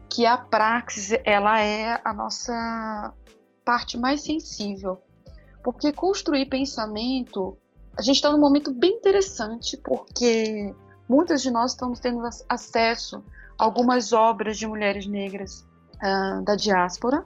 [0.09, 3.13] que a praxis ela é a nossa
[3.65, 5.01] parte mais sensível,
[5.63, 7.57] porque construir pensamento,
[7.97, 10.75] a gente está num momento bem interessante, porque
[11.09, 13.23] muitas de nós estamos tendo acesso
[13.59, 17.25] a algumas obras de mulheres negras uh, da diáspora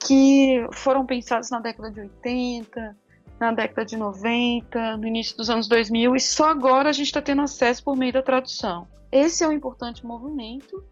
[0.00, 2.96] que foram pensadas na década de 80,
[3.42, 7.20] na década de 90, no início dos anos 2000, e só agora a gente está
[7.20, 8.86] tendo acesso por meio da tradução.
[9.10, 10.84] Esse é um importante movimento,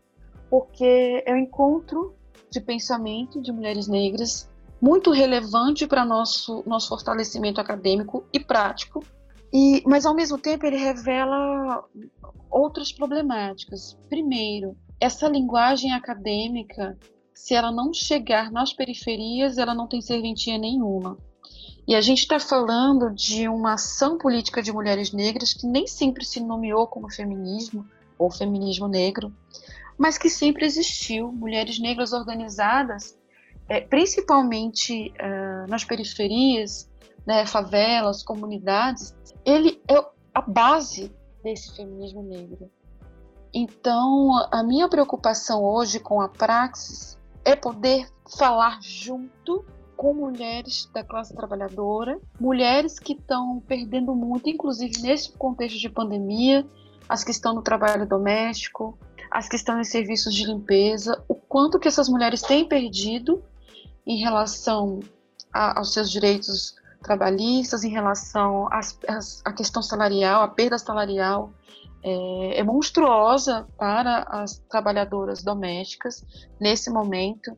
[0.51, 2.13] porque é um encontro
[2.51, 4.51] de pensamento de mulheres negras
[4.83, 9.05] muito relevante para nosso nosso fortalecimento acadêmico e prático.
[9.53, 11.85] E, mas ao mesmo tempo ele revela
[12.51, 13.97] outras problemáticas.
[14.09, 16.99] Primeiro, essa linguagem acadêmica,
[17.33, 21.17] se ela não chegar nas periferias, ela não tem serventia nenhuma.
[21.91, 26.25] E a gente está falando de uma ação política de mulheres negras que nem sempre
[26.25, 27.85] se nomeou como feminismo
[28.17, 29.35] ou feminismo negro,
[29.99, 31.33] mas que sempre existiu.
[31.33, 33.19] Mulheres negras organizadas,
[33.69, 36.89] é, principalmente uh, nas periferias,
[37.27, 39.13] né, favelas, comunidades,
[39.45, 39.97] ele é
[40.33, 42.71] a base desse feminismo negro.
[43.53, 49.65] Então, a minha preocupação hoje com a praxis é poder falar junto
[50.01, 56.67] com mulheres da classe trabalhadora, mulheres que estão perdendo muito, inclusive nesse contexto de pandemia,
[57.07, 58.99] as que estão no trabalho doméstico,
[59.31, 63.45] as que estão em serviços de limpeza, o quanto que essas mulheres têm perdido
[64.07, 65.01] em relação
[65.53, 71.53] a, aos seus direitos trabalhistas, em relação à questão salarial, a perda salarial,
[72.03, 76.25] é, é, monstruosa para as trabalhadoras domésticas
[76.59, 77.55] nesse momento.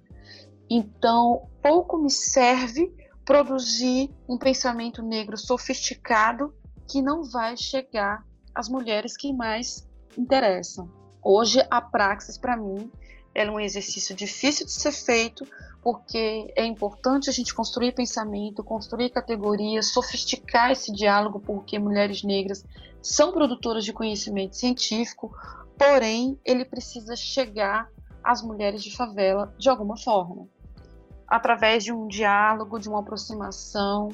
[0.75, 2.91] Então, pouco me serve
[3.27, 6.55] produzir um pensamento negro sofisticado
[6.89, 10.91] que não vai chegar às mulheres que mais interessam.
[11.23, 12.91] Hoje, a praxis, para mim,
[13.35, 15.47] é um exercício difícil de ser feito,
[15.83, 22.65] porque é importante a gente construir pensamento, construir categorias, sofisticar esse diálogo, porque mulheres negras
[23.03, 25.37] são produtoras de conhecimento científico,
[25.79, 27.91] porém ele precisa chegar
[28.25, 30.49] às mulheres de favela de alguma forma.
[31.33, 34.11] Através de um diálogo, de uma aproximação,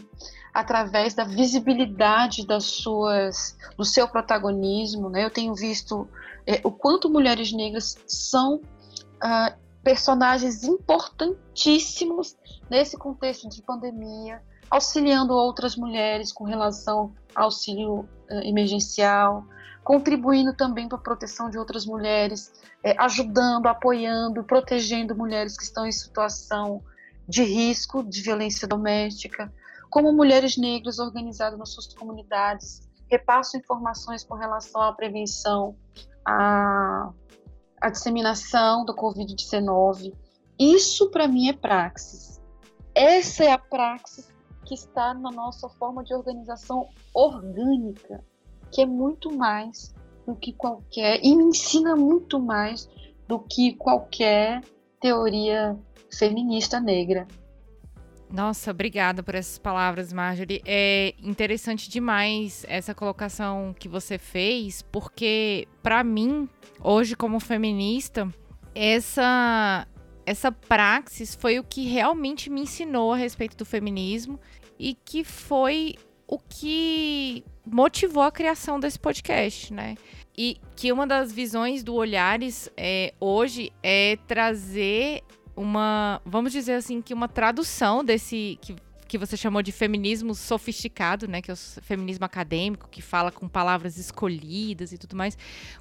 [0.54, 5.11] através da visibilidade das suas, do seu protagonismo.
[5.11, 5.24] Né?
[5.24, 6.09] Eu tenho visto
[6.46, 12.37] é, o quanto mulheres negras são uh, personagens importantíssimos
[12.70, 18.07] nesse contexto de pandemia, auxiliando outras mulheres com relação ao auxílio uh,
[18.44, 19.44] emergencial,
[19.83, 22.52] contribuindo também para a proteção de outras mulheres,
[22.85, 26.81] é, ajudando, apoiando, protegendo mulheres que estão em situação
[27.29, 29.53] de risco de violência doméstica,
[29.91, 35.77] como mulheres negras organizadas nas suas comunidades, repassam informações com relação à prevenção,
[36.25, 37.12] à
[37.81, 40.12] a disseminação do Covid-19.
[40.59, 42.41] Isso, para mim, é praxis.
[42.95, 44.29] Essa é a praxis
[44.64, 48.25] que está na nossa forma de organização orgânica,
[48.73, 49.95] que é muito mais
[50.27, 52.88] do que qualquer, e me ensina muito mais
[53.27, 54.62] do que qualquer
[55.01, 55.79] teoria
[56.11, 57.27] feminista negra.
[58.31, 60.62] Nossa, obrigada por essas palavras, Marjorie.
[60.66, 66.49] É interessante demais essa colocação que você fez, porque para mim,
[66.83, 68.29] hoje como feminista,
[68.75, 69.87] essa
[70.27, 74.38] essa praxis foi o que realmente me ensinou a respeito do feminismo
[74.79, 75.94] e que foi
[76.27, 79.97] o que motivou a criação desse podcast, né?
[80.37, 85.23] E que uma das visões do Olhares é, hoje é trazer
[85.59, 88.77] uma, vamos dizer assim, que uma tradução desse que,
[89.09, 93.49] que você chamou de feminismo sofisticado, né, que é o feminismo acadêmico, que fala com
[93.49, 95.37] palavras escolhidas e tudo mais,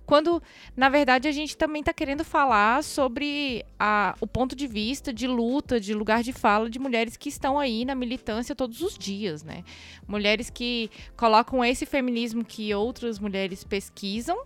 [0.06, 0.42] quando
[0.76, 5.28] na verdade a gente também está querendo falar sobre a, o ponto de vista de
[5.28, 9.44] luta, de lugar de fala de mulheres que estão aí na militância todos os dias,
[9.44, 9.64] né?
[10.08, 14.38] Mulheres que colocam esse feminismo que outras mulheres pesquisam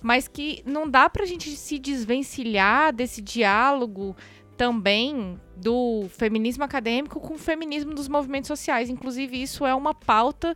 [0.00, 4.16] mas que não dá para a gente se desvencilhar desse diálogo
[4.56, 8.90] também do feminismo acadêmico com o feminismo dos movimentos sociais.
[8.90, 10.54] Inclusive, isso é uma pauta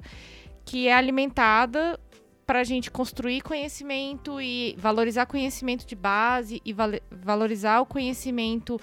[0.65, 1.99] que é alimentada
[2.47, 8.79] para a gente construir conhecimento e valorizar conhecimento de base e val valorizar o conhecimento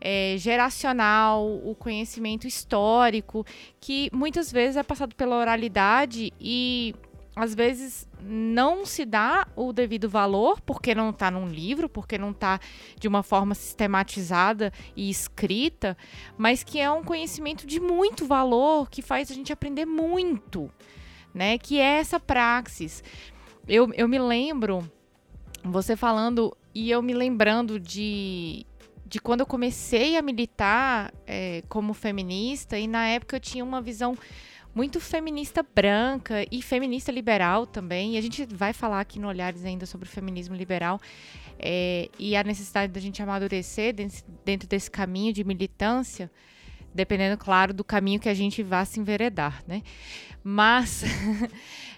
[0.00, 3.44] é, geracional, o conhecimento histórico,
[3.80, 6.94] que muitas vezes é passado pela oralidade e
[7.34, 12.30] às vezes não se dá o devido valor porque não está num livro, porque não
[12.30, 12.60] está
[12.98, 15.96] de uma forma sistematizada e escrita,
[16.36, 20.70] mas que é um conhecimento de muito valor que faz a gente aprender muito,
[21.32, 21.56] né?
[21.56, 23.02] Que é essa praxis.
[23.66, 24.90] Eu, eu me lembro,
[25.64, 28.66] você falando, e eu me lembrando de,
[29.06, 33.80] de quando eu comecei a militar é, como feminista, e na época eu tinha uma
[33.80, 34.16] visão
[34.74, 38.14] muito feminista branca e feminista liberal também.
[38.14, 41.00] E a gente vai falar aqui no Olhares ainda sobre o feminismo liberal
[41.58, 43.94] é, e a necessidade da gente amadurecer
[44.44, 46.30] dentro, desse caminho de militância,
[46.94, 49.82] dependendo, claro, do caminho que a gente vá se enveredar, né?
[50.42, 51.04] Mas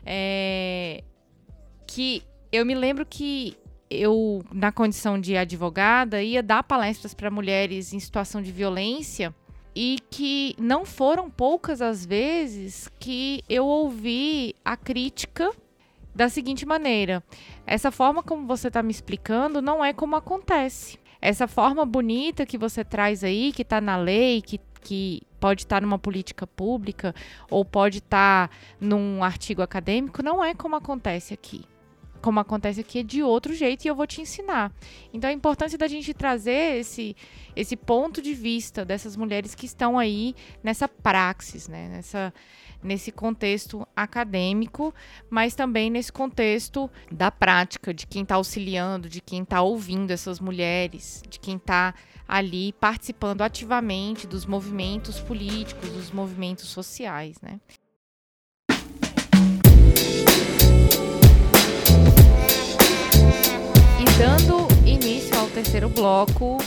[0.05, 1.03] é,
[1.87, 3.57] que eu me lembro que
[3.89, 9.35] eu, na condição de advogada, ia dar palestras para mulheres em situação de violência
[9.75, 15.51] e que não foram poucas as vezes que eu ouvi a crítica
[16.15, 17.23] da seguinte maneira:
[17.67, 20.99] essa forma como você está me explicando não é como acontece.
[21.21, 25.77] Essa forma bonita que você traz aí, que está na lei, que, que pode estar
[25.77, 27.15] tá numa política pública
[27.51, 31.65] ou pode estar tá num artigo acadêmico, não é como acontece aqui.
[32.25, 34.73] Como acontece aqui, é de outro jeito e eu vou te ensinar.
[35.13, 37.15] Então a importância da gente trazer esse,
[37.55, 41.87] esse ponto de vista dessas mulheres que estão aí nessa praxis, né?
[41.91, 42.33] Nessa,
[42.83, 44.95] nesse contexto acadêmico,
[45.29, 50.41] mas também nesse contexto da prática, de quem está auxiliando, de quem está ouvindo essas
[50.41, 51.95] mulheres, de quem está
[52.27, 57.61] ali participando ativamente dos movimentos políticos, dos movimentos sociais, né?
[64.19, 66.59] Dando início ao terceiro bloco,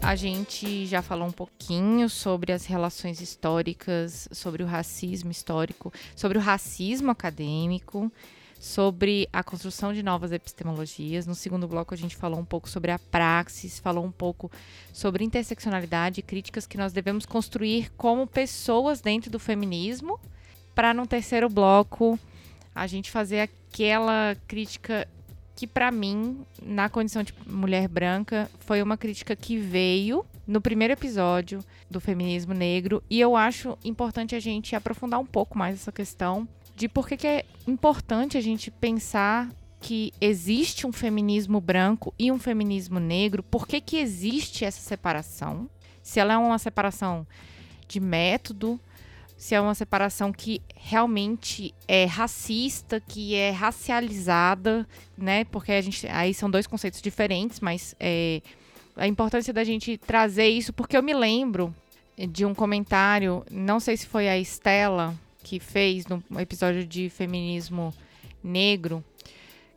[0.00, 6.38] a gente já falou um pouquinho sobre as relações históricas, sobre o racismo histórico, sobre
[6.38, 8.12] o racismo acadêmico,
[8.60, 11.26] sobre a construção de novas epistemologias.
[11.26, 14.50] No segundo bloco, a gente falou um pouco sobre a praxis, falou um pouco
[14.92, 20.20] sobre interseccionalidade e críticas que nós devemos construir como pessoas dentro do feminismo.
[20.74, 22.18] Para no terceiro bloco,
[22.72, 25.08] a gente fazer aquela crítica
[25.54, 30.92] que para mim, na condição de mulher branca, foi uma crítica que veio no primeiro
[30.92, 35.92] episódio do feminismo negro e eu acho importante a gente aprofundar um pouco mais essa
[35.92, 39.48] questão de por que, que é importante a gente pensar
[39.80, 45.68] que existe um feminismo branco e um feminismo negro, por que, que existe essa separação?
[46.02, 47.26] Se ela é uma separação
[47.86, 48.80] de método,
[49.44, 55.44] se é uma separação que realmente é racista, que é racializada, né?
[55.44, 58.40] Porque a gente aí são dois conceitos diferentes, mas é,
[58.96, 61.74] a importância da gente trazer isso, porque eu me lembro
[62.30, 67.92] de um comentário, não sei se foi a Estela que fez no episódio de feminismo
[68.42, 69.04] negro,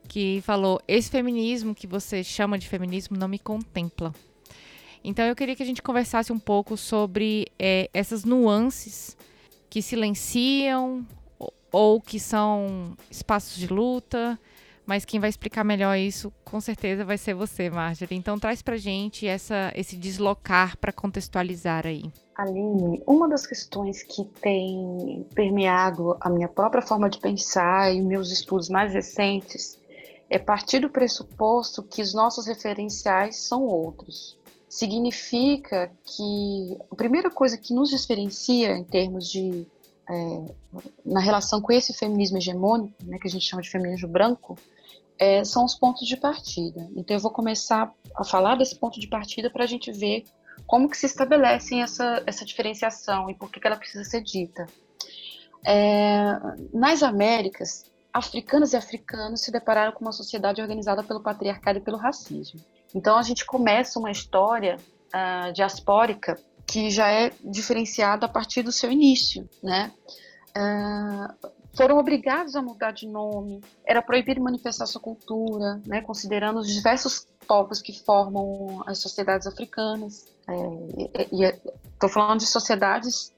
[0.08, 4.16] que falou: esse feminismo que você chama de feminismo não me contempla.
[5.04, 9.18] Então eu queria que a gente conversasse um pouco sobre é, essas nuances
[9.70, 11.06] que silenciam
[11.72, 14.40] ou que são espaços de luta,
[14.86, 18.18] mas quem vai explicar melhor isso com certeza vai ser você, Marjorie.
[18.18, 22.06] Então traz pra gente essa, esse deslocar para contextualizar aí.
[22.36, 28.32] Aline, uma das questões que tem permeado a minha própria forma de pensar e meus
[28.32, 29.78] estudos mais recentes
[30.30, 34.37] é partir do pressuposto que os nossos referenciais são outros
[34.68, 39.68] significa que a primeira coisa que nos diferencia em termos de
[40.10, 40.56] é,
[41.06, 44.58] na relação com esse feminismo hegemônico, né, que a gente chama de feminismo branco,
[45.20, 46.88] é, são os pontos de partida.
[46.96, 50.24] Então eu vou começar a falar desse ponto de partida para a gente ver
[50.66, 54.68] como que se estabelece essa, essa diferenciação e por que, que ela precisa ser dita.
[55.66, 56.40] É,
[56.74, 61.98] nas Américas, africanas e africanos se depararam com uma sociedade organizada pelo patriarcado e pelo
[61.98, 62.60] racismo.
[62.94, 64.78] Então a gente começa uma história
[65.14, 69.92] uh, diaspórica que já é diferenciada a partir do seu início, né?
[70.58, 76.68] Uh, foram obrigados a mudar de nome, era proibido manifestar sua cultura, né, considerando os
[76.68, 80.26] diversos povos que formam as sociedades africanas.
[80.50, 81.28] É,
[81.94, 83.32] estou falando de sociedades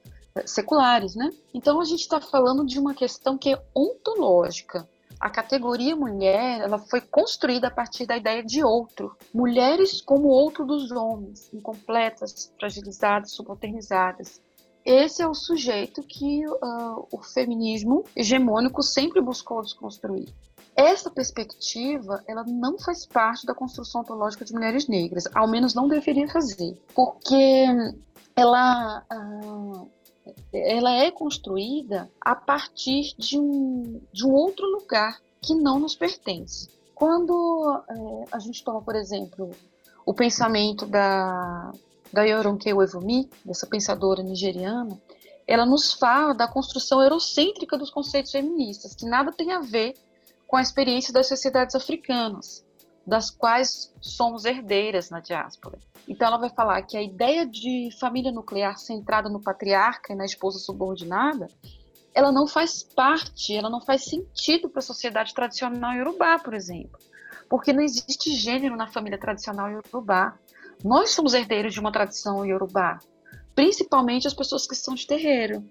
[0.46, 1.30] seculares, né?
[1.52, 4.88] Então a gente está falando de uma questão que é ontológica,
[5.20, 9.14] a categoria mulher ela foi construída a partir da ideia de outro.
[9.34, 14.40] Mulheres como outro dos homens, incompletas, fragilizadas, subalternizadas.
[14.82, 20.32] Esse é o sujeito que uh, o feminismo hegemônico sempre buscou desconstruir.
[20.74, 25.86] Essa perspectiva, ela não faz parte da construção ontológica de mulheres negras, ao menos não
[25.86, 27.66] deveria fazer, porque
[28.34, 29.90] ela uh,
[30.52, 36.68] ela é construída a partir de um, de um outro lugar que não nos pertence.
[36.94, 39.50] Quando é, a gente toma, por exemplo,
[40.04, 41.72] o pensamento da,
[42.12, 45.00] da Yoronke Evumi, dessa pensadora nigeriana,
[45.46, 49.94] ela nos fala da construção eurocêntrica dos conceitos feministas, que nada tem a ver
[50.46, 52.64] com a experiência das sociedades africanas,
[53.06, 55.78] das quais somos herdeiras na diáspora.
[56.08, 60.24] Então ela vai falar que a ideia de família nuclear centrada no patriarca e na
[60.24, 61.48] esposa subordinada,
[62.14, 66.98] ela não faz parte, ela não faz sentido para a sociedade tradicional iorubá, por exemplo.
[67.48, 70.36] Porque não existe gênero na família tradicional iorubá.
[70.84, 72.98] Nós somos herdeiros de uma tradição iorubá,
[73.54, 75.62] principalmente as pessoas que são de terreiro,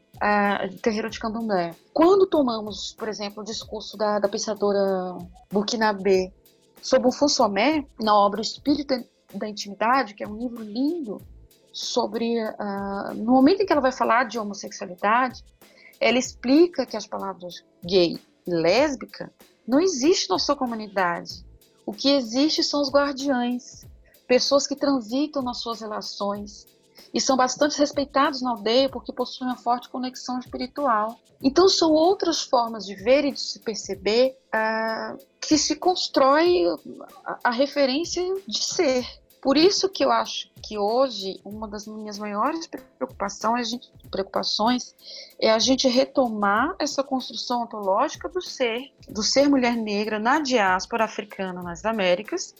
[0.69, 1.73] de terreiro de candomblé.
[1.93, 5.17] Quando tomamos, por exemplo, o discurso da, da pensadora
[5.51, 6.31] burkinabé
[6.81, 11.21] sobre o Fonsomé, na obra Espírito da Intimidade, que é um livro lindo
[11.71, 12.43] sobre.
[12.43, 15.43] Uh, no momento em que ela vai falar de homossexualidade,
[15.99, 19.31] ela explica que as palavras gay e lésbica
[19.67, 21.45] não existem na sua comunidade.
[21.85, 23.85] O que existe são os guardiães,
[24.27, 26.65] pessoas que transitam nas suas relações,
[27.13, 31.19] e são bastante respeitados na aldeia porque possuem uma forte conexão espiritual.
[31.41, 36.65] Então são outras formas de ver e de se perceber uh, que se constrói
[37.25, 39.05] a, a referência de ser.
[39.41, 44.93] Por isso que eu acho que hoje uma das minhas maiores preocupações, a gente, preocupações
[45.39, 51.05] é a gente retomar essa construção ontológica do ser, do ser mulher negra na diáspora
[51.05, 52.53] africana nas Américas,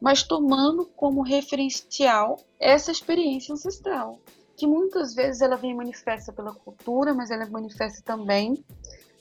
[0.00, 4.18] mas tomando como referencial essa experiência ancestral,
[4.56, 8.64] que muitas vezes ela vem manifesta pela cultura, mas ela manifesta também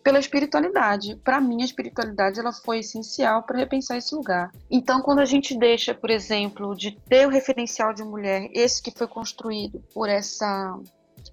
[0.04, 1.16] pela espiritualidade.
[1.24, 4.52] Para mim, a espiritualidade ela foi essencial para repensar esse lugar.
[4.70, 8.92] Então, quando a gente deixa, por exemplo, de ter o referencial de mulher, esse que
[8.92, 10.80] foi construído por essa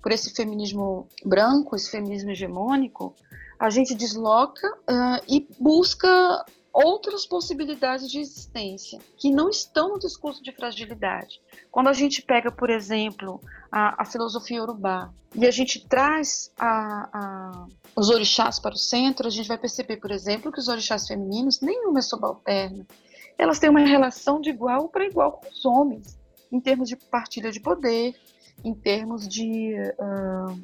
[0.00, 3.14] por esse feminismo branco, esse feminismo hegemônico,
[3.58, 10.42] a gente desloca uh, e busca outras possibilidades de existência que não estão no discurso
[10.42, 11.40] de fragilidade.
[11.70, 17.10] Quando a gente pega, por exemplo, a, a filosofia urubá e a gente traz a,
[17.12, 21.06] a, os orixás para o centro, a gente vai perceber, por exemplo, que os orixás
[21.06, 22.86] femininos, nenhuma é subalterna.
[23.36, 26.18] Elas têm uma relação de igual para igual com os homens,
[26.50, 28.14] em termos de partilha de poder,
[28.64, 30.62] em termos de, uh,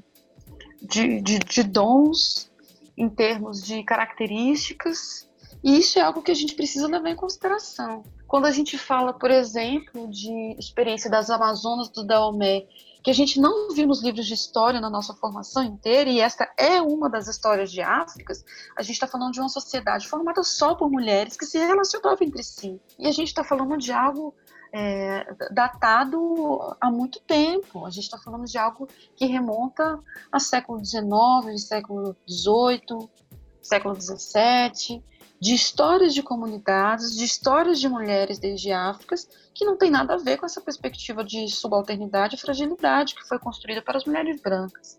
[0.82, 2.50] de, de, de dons,
[2.96, 5.27] em termos de características
[5.62, 8.02] e isso é algo que a gente precisa levar em consideração.
[8.26, 12.66] Quando a gente fala, por exemplo, de experiência das Amazonas do Daomé,
[13.02, 16.48] que a gente não viu nos livros de história na nossa formação inteira, e esta
[16.56, 18.34] é uma das histórias de África,
[18.76, 22.42] a gente está falando de uma sociedade formada só por mulheres que se relacionavam entre
[22.42, 22.80] si.
[22.98, 24.34] E a gente está falando de algo
[24.72, 27.86] é, datado há muito tempo.
[27.86, 28.86] A gente está falando de algo
[29.16, 29.98] que remonta
[30.30, 33.08] ao século XIX, século XVIII,
[33.62, 35.02] século XVII
[35.40, 39.14] de histórias de comunidades, de histórias de mulheres desde África,
[39.54, 43.38] que não tem nada a ver com essa perspectiva de subalternidade e fragilidade que foi
[43.38, 44.98] construída para as mulheres brancas.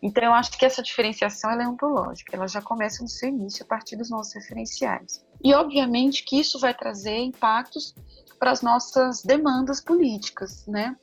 [0.00, 3.66] Então, eu acho que essa diferenciação é ontológica, ela já começa no seu início a
[3.66, 5.24] partir dos nossos referenciais.
[5.42, 7.94] E, obviamente, que isso vai trazer impactos
[8.38, 10.96] para as nossas demandas políticas, né?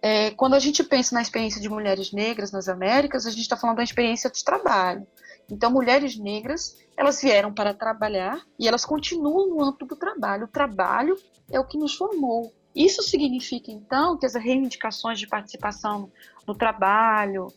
[0.00, 3.56] É, quando a gente pensa na experiência de mulheres negras nas Américas, a gente está
[3.56, 5.04] falando da experiência de trabalho.
[5.50, 10.44] Então, mulheres negras, elas vieram para trabalhar e elas continuam no âmbito do trabalho.
[10.44, 11.16] O trabalho
[11.50, 12.52] é o que nos formou.
[12.74, 16.10] Isso significa, então, que as reivindicações de participação
[16.46, 17.48] no trabalho,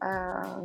[0.00, 0.60] ah,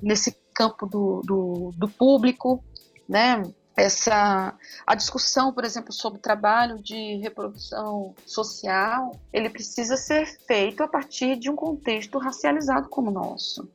[0.00, 2.62] nesse campo do, do, do público,
[3.08, 3.42] né?
[3.78, 10.88] essa a discussão, por exemplo, sobre trabalho de reprodução social, ele precisa ser feito a
[10.88, 13.68] partir de um contexto racializado como o nosso.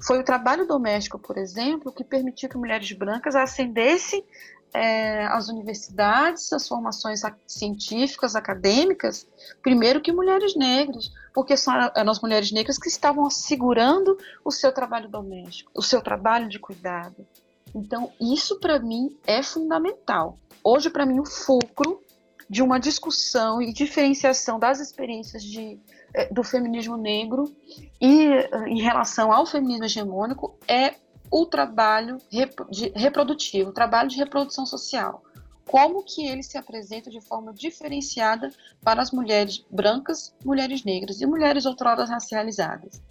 [0.00, 4.24] Foi o trabalho doméstico, por exemplo, que permitiu que mulheres brancas ascendessem
[4.72, 9.26] é, às universidades, às formações científicas, acadêmicas,
[9.62, 15.08] primeiro que mulheres negras, porque são as mulheres negras que estavam assegurando o seu trabalho
[15.08, 17.26] doméstico, o seu trabalho de cuidado.
[17.74, 20.38] Então, isso para mim é fundamental.
[20.62, 22.02] Hoje, para mim, o fulcro
[22.48, 25.78] de uma discussão e diferenciação das experiências de,
[26.26, 27.44] do feminismo negro
[28.00, 30.94] e eh, em relação ao feminismo hegemônico é
[31.30, 32.18] o trabalho
[32.94, 35.22] reprodutivo, o trabalho de reprodução social.
[35.66, 38.50] Como que ele se apresenta de forma diferenciada
[38.82, 43.02] para as mulheres brancas, mulheres negras e mulheres outrora racializadas.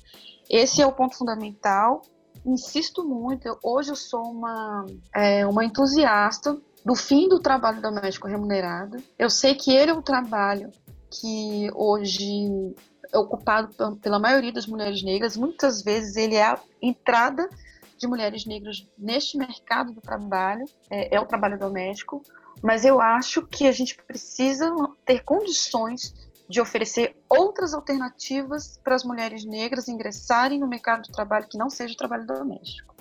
[0.50, 2.02] Esse é o ponto fundamental.
[2.44, 8.98] Insisto muito, hoje eu sou uma, é, uma entusiasta do fim do trabalho doméstico remunerado.
[9.20, 10.72] Eu sei que ele é um trabalho
[11.12, 15.38] que hoje é ocupado pela maioria das mulheres negras.
[15.38, 17.50] Muitas vezes ele é a entrada
[17.98, 22.22] de mulheres negras neste mercado do trabalho, é, é o trabalho doméstico.
[22.62, 24.72] Mas eu acho que a gente precisa
[25.06, 26.14] ter condições
[26.50, 31.70] de oferecer outras alternativas para as mulheres negras ingressarem no mercado do trabalho que não
[31.70, 32.96] seja o trabalho doméstico.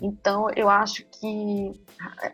[0.00, 1.72] Então, eu acho que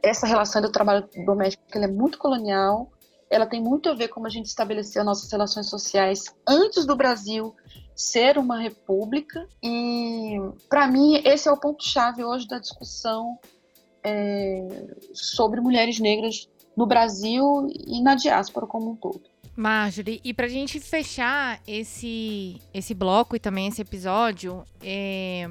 [0.02, 2.90] essa relação do trabalho doméstico é muito colonial,
[3.30, 6.94] ela tem muito a ver com como a gente estabeleceu nossas relações sociais antes do
[6.94, 7.54] Brasil
[7.94, 9.46] ser uma república.
[9.62, 10.36] E,
[10.68, 13.38] para mim, esse é o ponto-chave hoje da discussão
[14.04, 14.66] é,
[15.14, 19.22] sobre mulheres negras no Brasil e na diáspora como um todo.
[19.56, 25.48] Marjorie, e para a gente fechar esse, esse bloco e também esse episódio, é,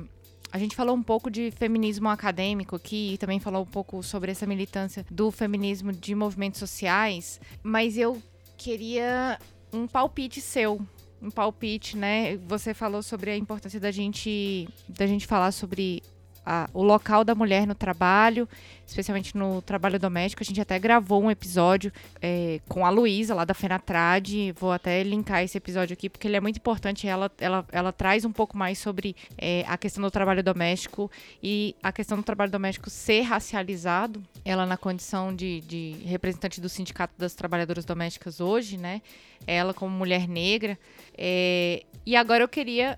[0.52, 4.32] a gente falou um pouco de feminismo acadêmico aqui e também falou um pouco sobre
[4.32, 8.22] essa militância do feminismo de movimentos sociais, mas eu
[8.58, 9.40] queria
[9.72, 10.82] um palpite seu,
[11.22, 12.38] um palpite, né?
[12.48, 16.02] Você falou sobre a importância da gente da gente falar sobre
[16.50, 18.50] a, o local da mulher no trabalho,
[18.84, 20.42] especialmente no trabalho doméstico.
[20.42, 24.52] A gente até gravou um episódio é, com a Luísa, lá da Fenatrade.
[24.60, 27.08] Vou até linkar esse episódio aqui, porque ele é muito importante.
[27.08, 31.76] Ela, ela, ela traz um pouco mais sobre é, a questão do trabalho doméstico e
[31.84, 34.20] a questão do trabalho doméstico ser racializado.
[34.44, 39.04] Ela, na condição de, de representante do Sindicato das Trabalhadoras Domésticas hoje, né?
[39.46, 40.80] Ela, como mulher negra.
[41.16, 42.98] É, e agora eu queria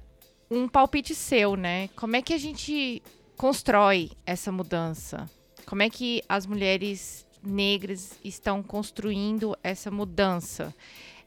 [0.49, 1.89] um palpite seu, né?
[1.97, 3.01] Como é que a gente
[3.41, 5.27] constrói essa mudança?
[5.65, 10.71] Como é que as mulheres negras estão construindo essa mudança?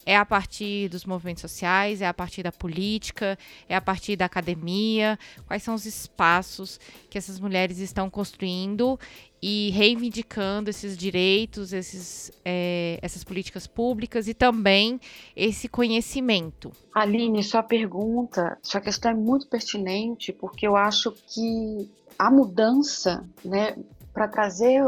[0.07, 3.37] É a partir dos movimentos sociais, é a partir da política,
[3.69, 5.19] é a partir da academia?
[5.45, 6.79] Quais são os espaços
[7.11, 8.97] que essas mulheres estão construindo
[9.43, 15.01] e reivindicando esses direitos, esses, é, essas políticas públicas e também
[15.35, 16.71] esse conhecimento?
[16.95, 23.77] Aline, sua pergunta, sua questão é muito pertinente, porque eu acho que a mudança, né,
[24.13, 24.83] para trazer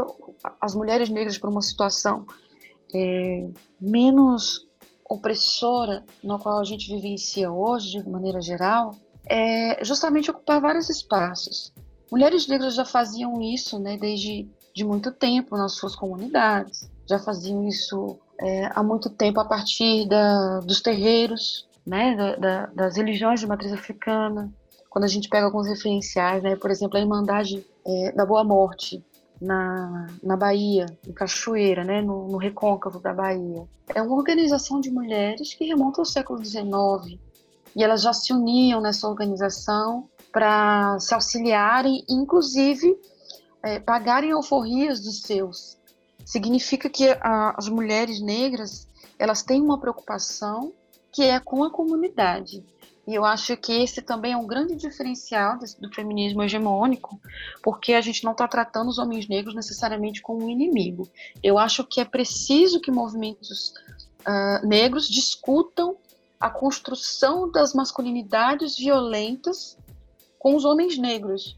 [0.61, 2.25] as mulheres negras para uma situação
[2.93, 3.47] é,
[3.79, 4.65] menos
[5.09, 11.73] opressora na qual a gente vivencia hoje, de maneira geral, é justamente ocupar vários espaços.
[12.11, 17.67] Mulheres negras já faziam isso né, desde de muito tempo nas suas comunidades, já faziam
[17.67, 23.39] isso é, há muito tempo a partir da, dos terreiros, né, da, da, das religiões
[23.39, 24.51] de matriz africana.
[24.97, 29.05] Quando a gente pega alguns referenciais, né, por exemplo, a Irmandade é, da Boa Morte,
[29.39, 33.67] na, na Bahia, em Cachoeira, né, no, no recôncavo da Bahia.
[33.93, 37.19] É uma organização de mulheres que remonta ao século XIX
[37.75, 42.99] e elas já se uniam nessa organização para se auxiliarem, inclusive
[43.61, 45.77] é, pagarem alforrias dos seus.
[46.25, 48.87] Significa que a, as mulheres negras
[49.19, 50.73] elas têm uma preocupação
[51.11, 52.65] que é com a comunidade.
[53.07, 57.17] E eu acho que esse também é um grande diferencial do feminismo hegemônico,
[57.63, 61.07] porque a gente não está tratando os homens negros necessariamente como um inimigo.
[61.41, 63.73] Eu acho que é preciso que movimentos
[64.27, 65.95] uh, negros discutam
[66.37, 69.77] a construção das masculinidades violentas
[70.37, 71.57] com os homens negros.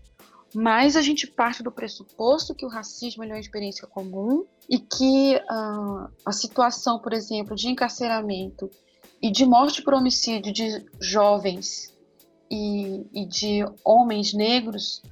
[0.54, 5.36] Mas a gente parte do pressuposto que o racismo é uma experiência comum e que
[5.36, 8.70] uh, a situação, por exemplo, de encarceramento
[9.22, 11.94] e de morte por homicídio de jovens
[12.50, 15.04] e, e de homens negros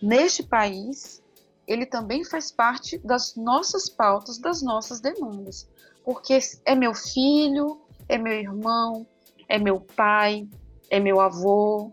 [0.00, 1.22] neste país,
[1.66, 5.68] ele também faz parte das nossas pautas, das nossas demandas.
[6.04, 9.06] Porque é meu filho, é meu irmão,
[9.48, 10.48] é meu pai,
[10.90, 11.92] é meu avô.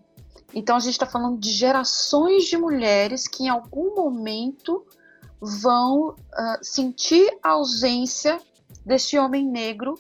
[0.54, 4.84] Então a gente está falando de gerações de mulheres que em algum momento
[5.40, 6.16] vão uh,
[6.62, 8.40] sentir a ausência
[8.84, 9.96] deste homem negro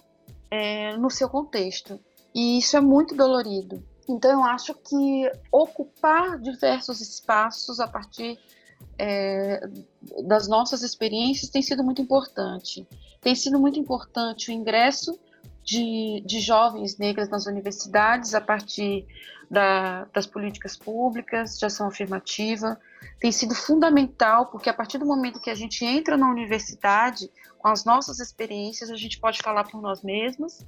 [0.50, 2.00] é, no seu contexto.
[2.34, 3.84] E isso é muito dolorido.
[4.08, 8.39] Então, eu acho que ocupar diversos espaços a partir
[8.97, 9.62] é,
[10.24, 12.88] das nossas experiências tem sido muito importante.
[13.22, 15.20] Tem sido muito importante o ingresso
[15.64, 19.06] de, de jovens negras nas universidades a partir
[19.50, 22.80] da, das políticas públicas de ação afirmativa.
[23.20, 27.68] Tem sido fundamental, porque a partir do momento que a gente entra na universidade, com
[27.68, 30.66] as nossas experiências, a gente pode falar por nós mesmos,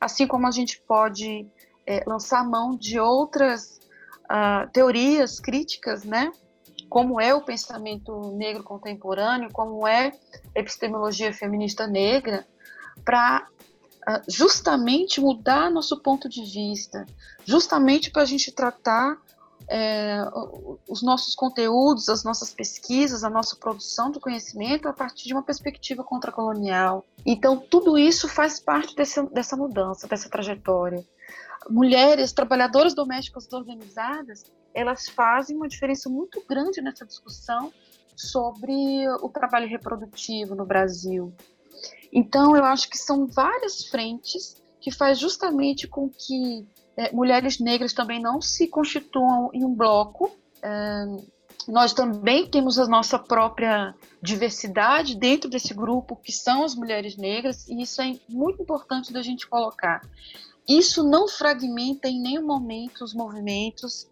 [0.00, 1.46] assim como a gente pode
[1.86, 3.80] é, lançar mão de outras
[4.24, 6.30] uh, teorias críticas, né?
[6.88, 10.12] Como é o pensamento negro contemporâneo, como é
[10.54, 12.46] epistemologia feminista negra,
[13.04, 13.46] para
[14.26, 17.04] justamente mudar nosso ponto de vista,
[17.44, 19.18] justamente para a gente tratar
[19.68, 20.22] é,
[20.88, 25.42] os nossos conteúdos, as nossas pesquisas, a nossa produção de conhecimento a partir de uma
[25.42, 27.04] perspectiva contracolonial.
[27.24, 31.04] Então, tudo isso faz parte desse, dessa mudança, dessa trajetória.
[31.68, 37.72] Mulheres, trabalhadoras domésticas organizadas, elas fazem uma diferença muito grande nessa discussão
[38.16, 41.32] sobre o trabalho reprodutivo no Brasil.
[42.12, 47.92] Então, eu acho que são várias frentes que faz justamente com que é, mulheres negras
[47.92, 50.30] também não se constituam em um bloco.
[50.62, 51.04] É,
[51.68, 57.68] nós também temos a nossa própria diversidade dentro desse grupo, que são as mulheres negras,
[57.68, 60.00] e isso é muito importante da gente colocar.
[60.66, 64.08] Isso não fragmenta em nenhum momento os movimentos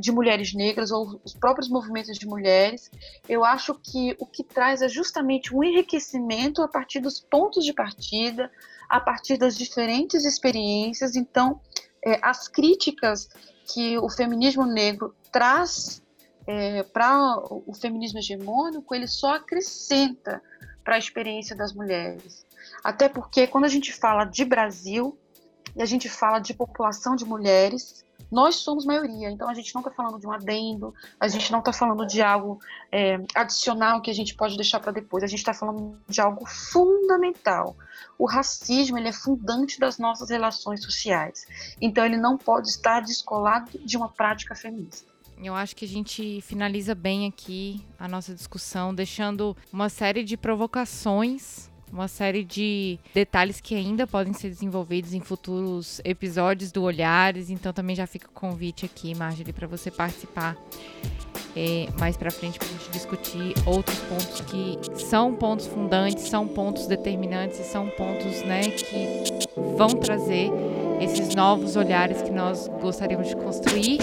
[0.00, 2.90] de mulheres negras ou os próprios movimentos de mulheres.
[3.28, 7.72] Eu acho que o que traz é justamente um enriquecimento a partir dos pontos de
[7.72, 8.50] partida,
[8.88, 11.16] a partir das diferentes experiências.
[11.16, 11.60] Então,
[12.04, 13.28] é, as críticas
[13.72, 16.02] que o feminismo negro traz
[16.46, 20.42] é, para o feminismo hegemônico, ele só acrescenta
[20.82, 22.44] para a experiência das mulheres.
[22.82, 25.16] Até porque quando a gente fala de Brasil
[25.76, 29.80] e a gente fala de população de mulheres, nós somos maioria, então a gente não
[29.80, 32.58] está falando de um adendo, a gente não está falando de algo
[32.92, 36.46] é, adicional que a gente pode deixar para depois, a gente está falando de algo
[36.46, 37.76] fundamental.
[38.18, 41.46] O racismo ele é fundante das nossas relações sociais,
[41.80, 45.10] então ele não pode estar descolado de uma prática feminista.
[45.42, 50.36] Eu acho que a gente finaliza bem aqui a nossa discussão, deixando uma série de
[50.36, 57.50] provocações uma série de detalhes que ainda podem ser desenvolvidos em futuros episódios do Olhares.
[57.50, 60.56] Então também já fica o convite aqui, Marjorie, para você participar
[61.56, 66.46] é, mais para frente para a gente discutir outros pontos que são pontos fundantes, são
[66.46, 69.18] pontos determinantes e são pontos né, que
[69.76, 70.50] vão trazer
[71.00, 73.98] esses novos olhares que nós gostaríamos de construir.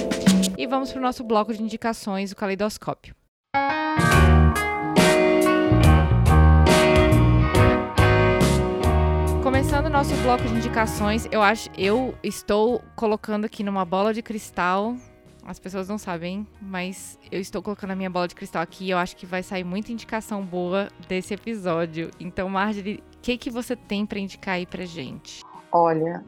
[0.58, 3.16] E vamos para o nosso bloco de indicações, o caleidoscópio.
[9.58, 14.22] Começando o nosso bloco de indicações, eu acho, eu estou colocando aqui numa bola de
[14.22, 14.96] cristal.
[15.44, 18.88] As pessoas não sabem, mas eu estou colocando a minha bola de cristal aqui.
[18.88, 22.12] Eu acho que vai sair muita indicação boa desse episódio.
[22.20, 25.42] Então, Marjorie, o que que você tem para indicar aí pra gente?
[25.72, 26.24] Olha,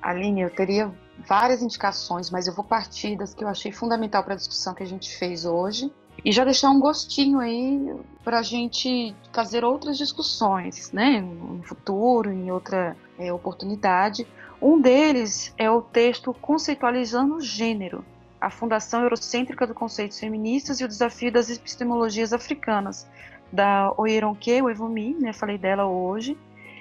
[0.00, 0.90] Aline, eu teria
[1.28, 4.82] várias indicações, mas eu vou partir das que eu achei fundamental para a discussão que
[4.82, 5.92] a gente fez hoje
[6.24, 12.30] e já deixar um gostinho aí para a gente fazer outras discussões, né, no futuro,
[12.30, 14.26] em outra é, oportunidade.
[14.60, 18.04] Um deles é o texto Conceitualizando o Gênero,
[18.40, 23.06] a Fundação Eurocêntrica do Conceitos Feministas e o Desafio das Epistemologias Africanas,
[23.52, 26.36] da Oyeronke Wevumi, né, falei dela hoje.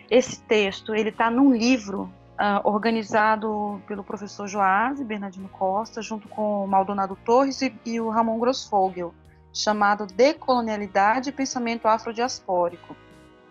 [0.10, 2.10] Esse texto ele está num livro
[2.40, 8.00] uh, organizado pelo professor Joás e Bernardino Costa, junto com o Maldonado Torres e, e
[8.00, 9.14] o Ramon Grossfogel,
[9.54, 12.96] chamado Decolonialidade e Pensamento Afrodiaspórico,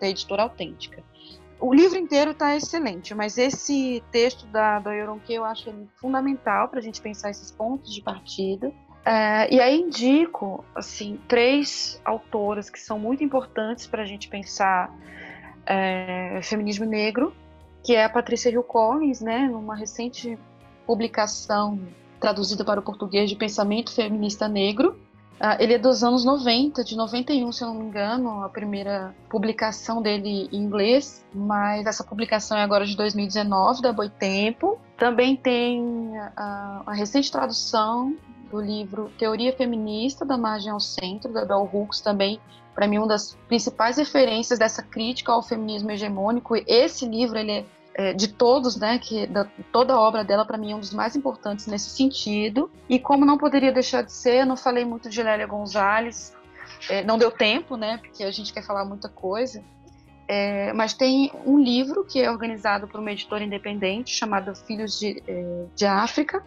[0.00, 1.02] da editora Autêntica.
[1.60, 6.78] O livro inteiro está excelente, mas esse texto da, da Yoronke eu acho fundamental para
[6.78, 8.72] a gente pensar esses pontos de partida.
[9.04, 14.94] É, e aí indico assim três autoras que são muito importantes para a gente pensar
[15.66, 17.34] é, feminismo negro
[17.82, 20.38] que é a Patrícia Hill Collins, né, numa recente
[20.86, 21.80] publicação
[22.20, 24.98] traduzida para o português de Pensamento Feminista Negro.
[25.40, 29.14] Uh, ele é dos anos 90, de 91, se eu não me engano, a primeira
[29.30, 34.80] publicação dele em inglês, mas essa publicação é agora de 2019, da Boitempo.
[34.96, 38.16] Também tem a, a recente tradução
[38.50, 42.40] do livro Teoria Feminista, da Margem ao Centro, da Bell Hooks, também
[42.74, 46.54] para mim uma das principais referências dessa crítica ao feminismo hegemônico.
[46.66, 47.64] Esse livro ele é
[47.98, 50.94] é, de todos, né, que da, toda a obra dela para mim é um dos
[50.94, 52.70] mais importantes nesse sentido.
[52.88, 56.32] E como não poderia deixar de ser, eu não falei muito de Lélia Gonzalez,
[56.88, 59.64] é, não deu tempo, né, porque a gente quer falar muita coisa.
[60.28, 65.20] É, mas tem um livro que é organizado por uma editora independente chamada Filhos de,
[65.26, 66.44] é, de África,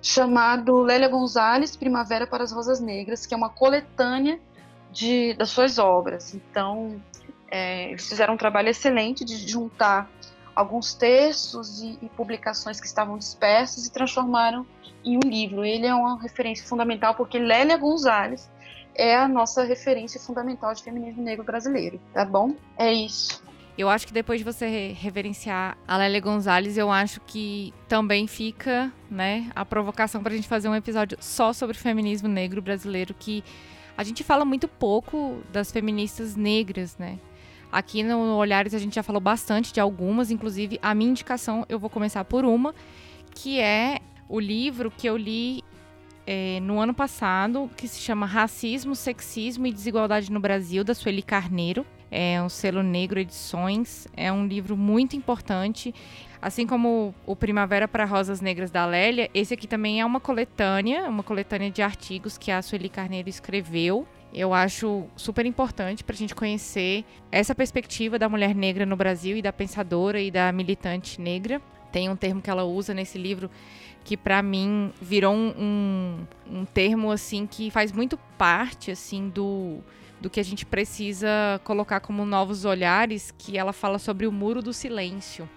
[0.00, 4.38] chamado Lélia Gonzalez, Primavera para as Rosas Negras, que é uma coletânea
[4.92, 6.34] de, das suas obras.
[6.34, 7.02] Então,
[7.50, 10.08] é, eles fizeram um trabalho excelente de juntar
[10.54, 14.66] alguns textos e, e, publicações que estavam dispersos e transformaram
[15.04, 15.64] em um livro.
[15.64, 18.50] Ele é uma referência fundamental porque Lélia Gonzalez
[18.94, 22.54] é a nossa referência fundamental de feminismo negro brasileiro, tá bom?
[22.78, 23.42] É isso.
[23.76, 28.92] Eu acho que depois de você reverenciar a Lélia Gonzalez, eu acho que também fica,
[29.10, 33.42] né, a provocação para a gente fazer um episódio só sobre feminismo negro brasileiro, que
[33.96, 37.18] a gente fala muito pouco das feministas negras, né?
[37.74, 41.76] Aqui no Olhares a gente já falou bastante de algumas, inclusive a minha indicação eu
[41.76, 42.72] vou começar por uma,
[43.34, 43.98] que é
[44.28, 45.60] o livro que eu li
[46.24, 51.20] é, no ano passado, que se chama Racismo, Sexismo e Desigualdade no Brasil, da Sueli
[51.20, 51.84] Carneiro.
[52.12, 54.06] É um selo Negro Edições.
[54.16, 55.92] É um livro muito importante.
[56.40, 61.08] Assim como o Primavera para Rosas Negras da Lélia, esse aqui também é uma coletânea,
[61.08, 66.18] uma coletânea de artigos que a Sueli Carneiro escreveu eu acho super importante para a
[66.18, 71.20] gente conhecer essa perspectiva da mulher negra no Brasil e da pensadora e da militante
[71.20, 71.62] negra.
[71.92, 73.48] Tem um termo que ela usa nesse livro
[74.02, 79.78] que para mim virou um, um, um, termo assim que faz muito parte assim do
[80.20, 84.62] do que a gente precisa colocar como novos olhares, que ela fala sobre o muro
[84.62, 85.48] do silêncio.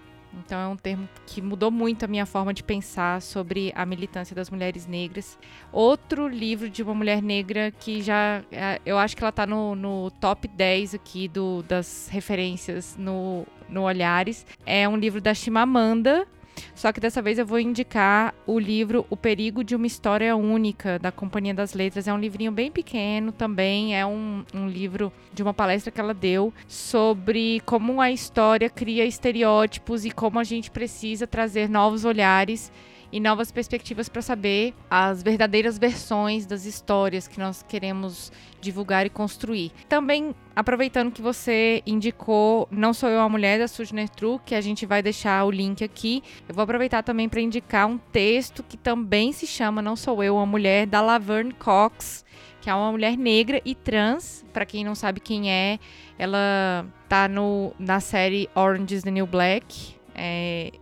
[0.44, 4.34] Então é um termo que mudou muito a minha forma de pensar sobre a militância
[4.34, 5.38] das mulheres negras.
[5.72, 8.42] Outro livro de uma mulher negra que já.
[8.50, 13.46] É, eu acho que ela está no, no, top 10 aqui do, das referências no,
[13.68, 14.46] no Olhares.
[14.64, 16.26] É um livro da Chimamanda,
[16.74, 20.98] só que dessa vez eu vou indicar o livro O Perigo de uma História Única,
[20.98, 22.08] da Companhia das Letras.
[22.08, 26.14] É um livrinho bem pequeno também, é um, um livro de uma palestra que ela
[26.14, 32.70] deu sobre como a história cria estereótipos e como a gente precisa trazer novos olhares
[33.10, 38.30] e novas perspectivas para saber as verdadeiras versões das histórias que nós queremos
[38.60, 39.72] divulgar e construir.
[39.88, 44.60] Também aproveitando que você indicou Não Sou Eu a Mulher da Sujner True, que a
[44.60, 48.76] gente vai deixar o link aqui, eu vou aproveitar também para indicar um texto que
[48.76, 52.24] também se chama Não Sou Eu a Mulher da Laverne Cox,
[52.60, 55.78] que é uma mulher negra e trans, para quem não sabe quem é,
[56.18, 60.72] ela tá no, na série Orange is the New Black, é,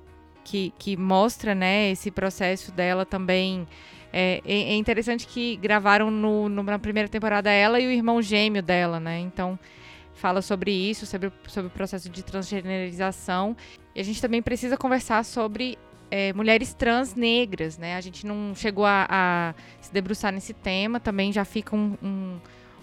[0.46, 3.66] que, que mostra né, esse processo dela também.
[4.12, 8.22] É, é, é interessante que gravaram no, no, na primeira temporada ela e o irmão
[8.22, 9.18] gêmeo dela, né?
[9.18, 9.58] Então
[10.14, 13.56] fala sobre isso, sobre, sobre o processo de transgenerização.
[13.94, 15.76] E a gente também precisa conversar sobre
[16.10, 17.96] é, mulheres trans negras, né?
[17.96, 22.38] A gente não chegou a, a, se debruçar nesse tema, também já fica um, um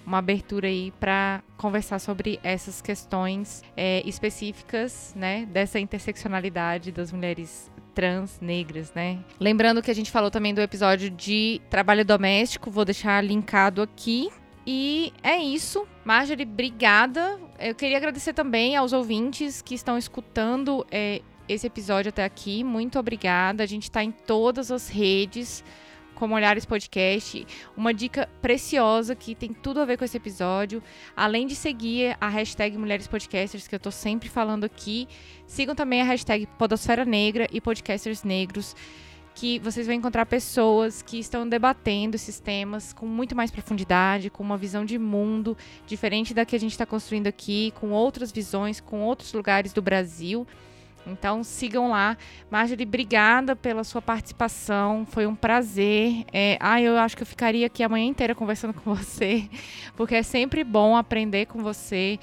[0.05, 7.71] uma abertura aí para conversar sobre essas questões é, específicas, né, dessa interseccionalidade das mulheres
[7.93, 9.19] trans negras, né?
[9.39, 14.29] Lembrando que a gente falou também do episódio de trabalho doméstico, vou deixar linkado aqui.
[14.65, 15.85] E é isso.
[16.03, 17.39] Marjorie, obrigada.
[17.59, 22.63] Eu queria agradecer também aos ouvintes que estão escutando é, esse episódio até aqui.
[22.63, 23.63] Muito obrigada.
[23.63, 25.63] A gente está em todas as redes
[26.15, 27.45] como Olhares Podcast,
[27.75, 30.81] uma dica preciosa que tem tudo a ver com esse episódio.
[31.15, 35.07] Além de seguir a hashtag Mulheres Podcasters, que eu tô sempre falando aqui,
[35.45, 38.75] sigam também a hashtag Podosfera Negra e Podcasters Negros,
[39.35, 44.43] que vocês vão encontrar pessoas que estão debatendo esses temas com muito mais profundidade, com
[44.43, 45.57] uma visão de mundo
[45.87, 49.81] diferente da que a gente está construindo aqui, com outras visões, com outros lugares do
[49.81, 50.45] Brasil.
[51.05, 52.17] Então sigam lá.
[52.49, 55.05] Marjorie, obrigada pela sua participação.
[55.09, 56.25] Foi um prazer.
[56.31, 59.49] É, ah, eu acho que eu ficaria aqui a manhã inteira conversando com você,
[59.95, 62.19] porque é sempre bom aprender com você.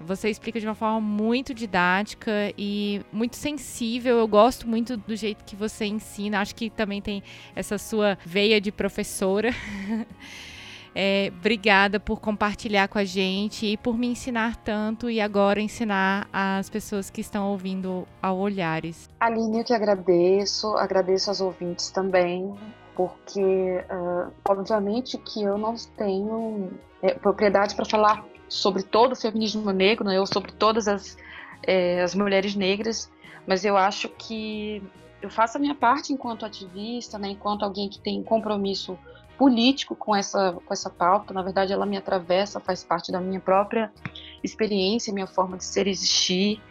[0.00, 4.18] Você explica de uma forma muito didática e muito sensível.
[4.18, 6.40] Eu gosto muito do jeito que você ensina.
[6.40, 7.22] Acho que também tem
[7.54, 9.50] essa sua veia de professora.
[10.94, 16.28] É, obrigada por compartilhar com a gente e por me ensinar tanto e agora ensinar
[16.32, 19.08] as pessoas que estão ouvindo ao Olhares.
[19.18, 22.54] Aline, eu que agradeço, agradeço aos ouvintes também,
[22.94, 26.70] porque uh, obviamente que eu não tenho
[27.00, 31.16] é, propriedade para falar sobre todo o feminismo negro, né, ou sobre todas as,
[31.62, 33.10] é, as mulheres negras,
[33.46, 34.82] mas eu acho que
[35.22, 38.98] eu faço a minha parte enquanto ativista, né, enquanto alguém que tem compromisso
[39.42, 41.34] político com essa, com essa pauta.
[41.34, 43.92] Na verdade, ela me atravessa, faz parte da minha própria
[44.40, 46.62] experiência, minha forma de ser existir.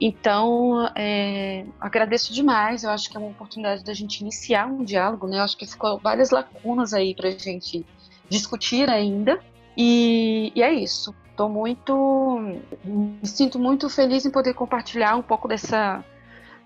[0.00, 2.84] Então, é, agradeço demais.
[2.84, 5.38] Eu acho que é uma oportunidade da gente iniciar um diálogo, né?
[5.38, 7.84] Eu acho que ficou várias lacunas aí para a gente
[8.28, 9.40] discutir ainda.
[9.76, 11.12] E, e é isso.
[11.28, 12.38] Estou muito,
[12.84, 16.04] me sinto muito feliz em poder compartilhar um pouco dessa,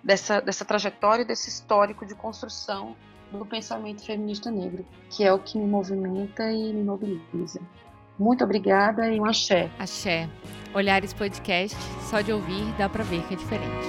[0.04, 2.94] dessa, dessa trajetória, desse histórico de construção
[3.32, 7.60] do pensamento feminista negro, que é o que me movimenta e me mobiliza.
[8.18, 9.70] Muito obrigada e um axé.
[9.78, 10.28] Axé.
[10.74, 11.76] Olhares Podcast,
[12.10, 13.86] só de ouvir dá para ver que é diferente.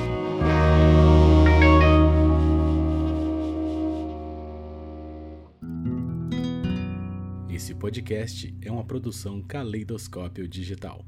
[7.50, 11.04] Esse podcast é uma produção Caleidoscópio Digital.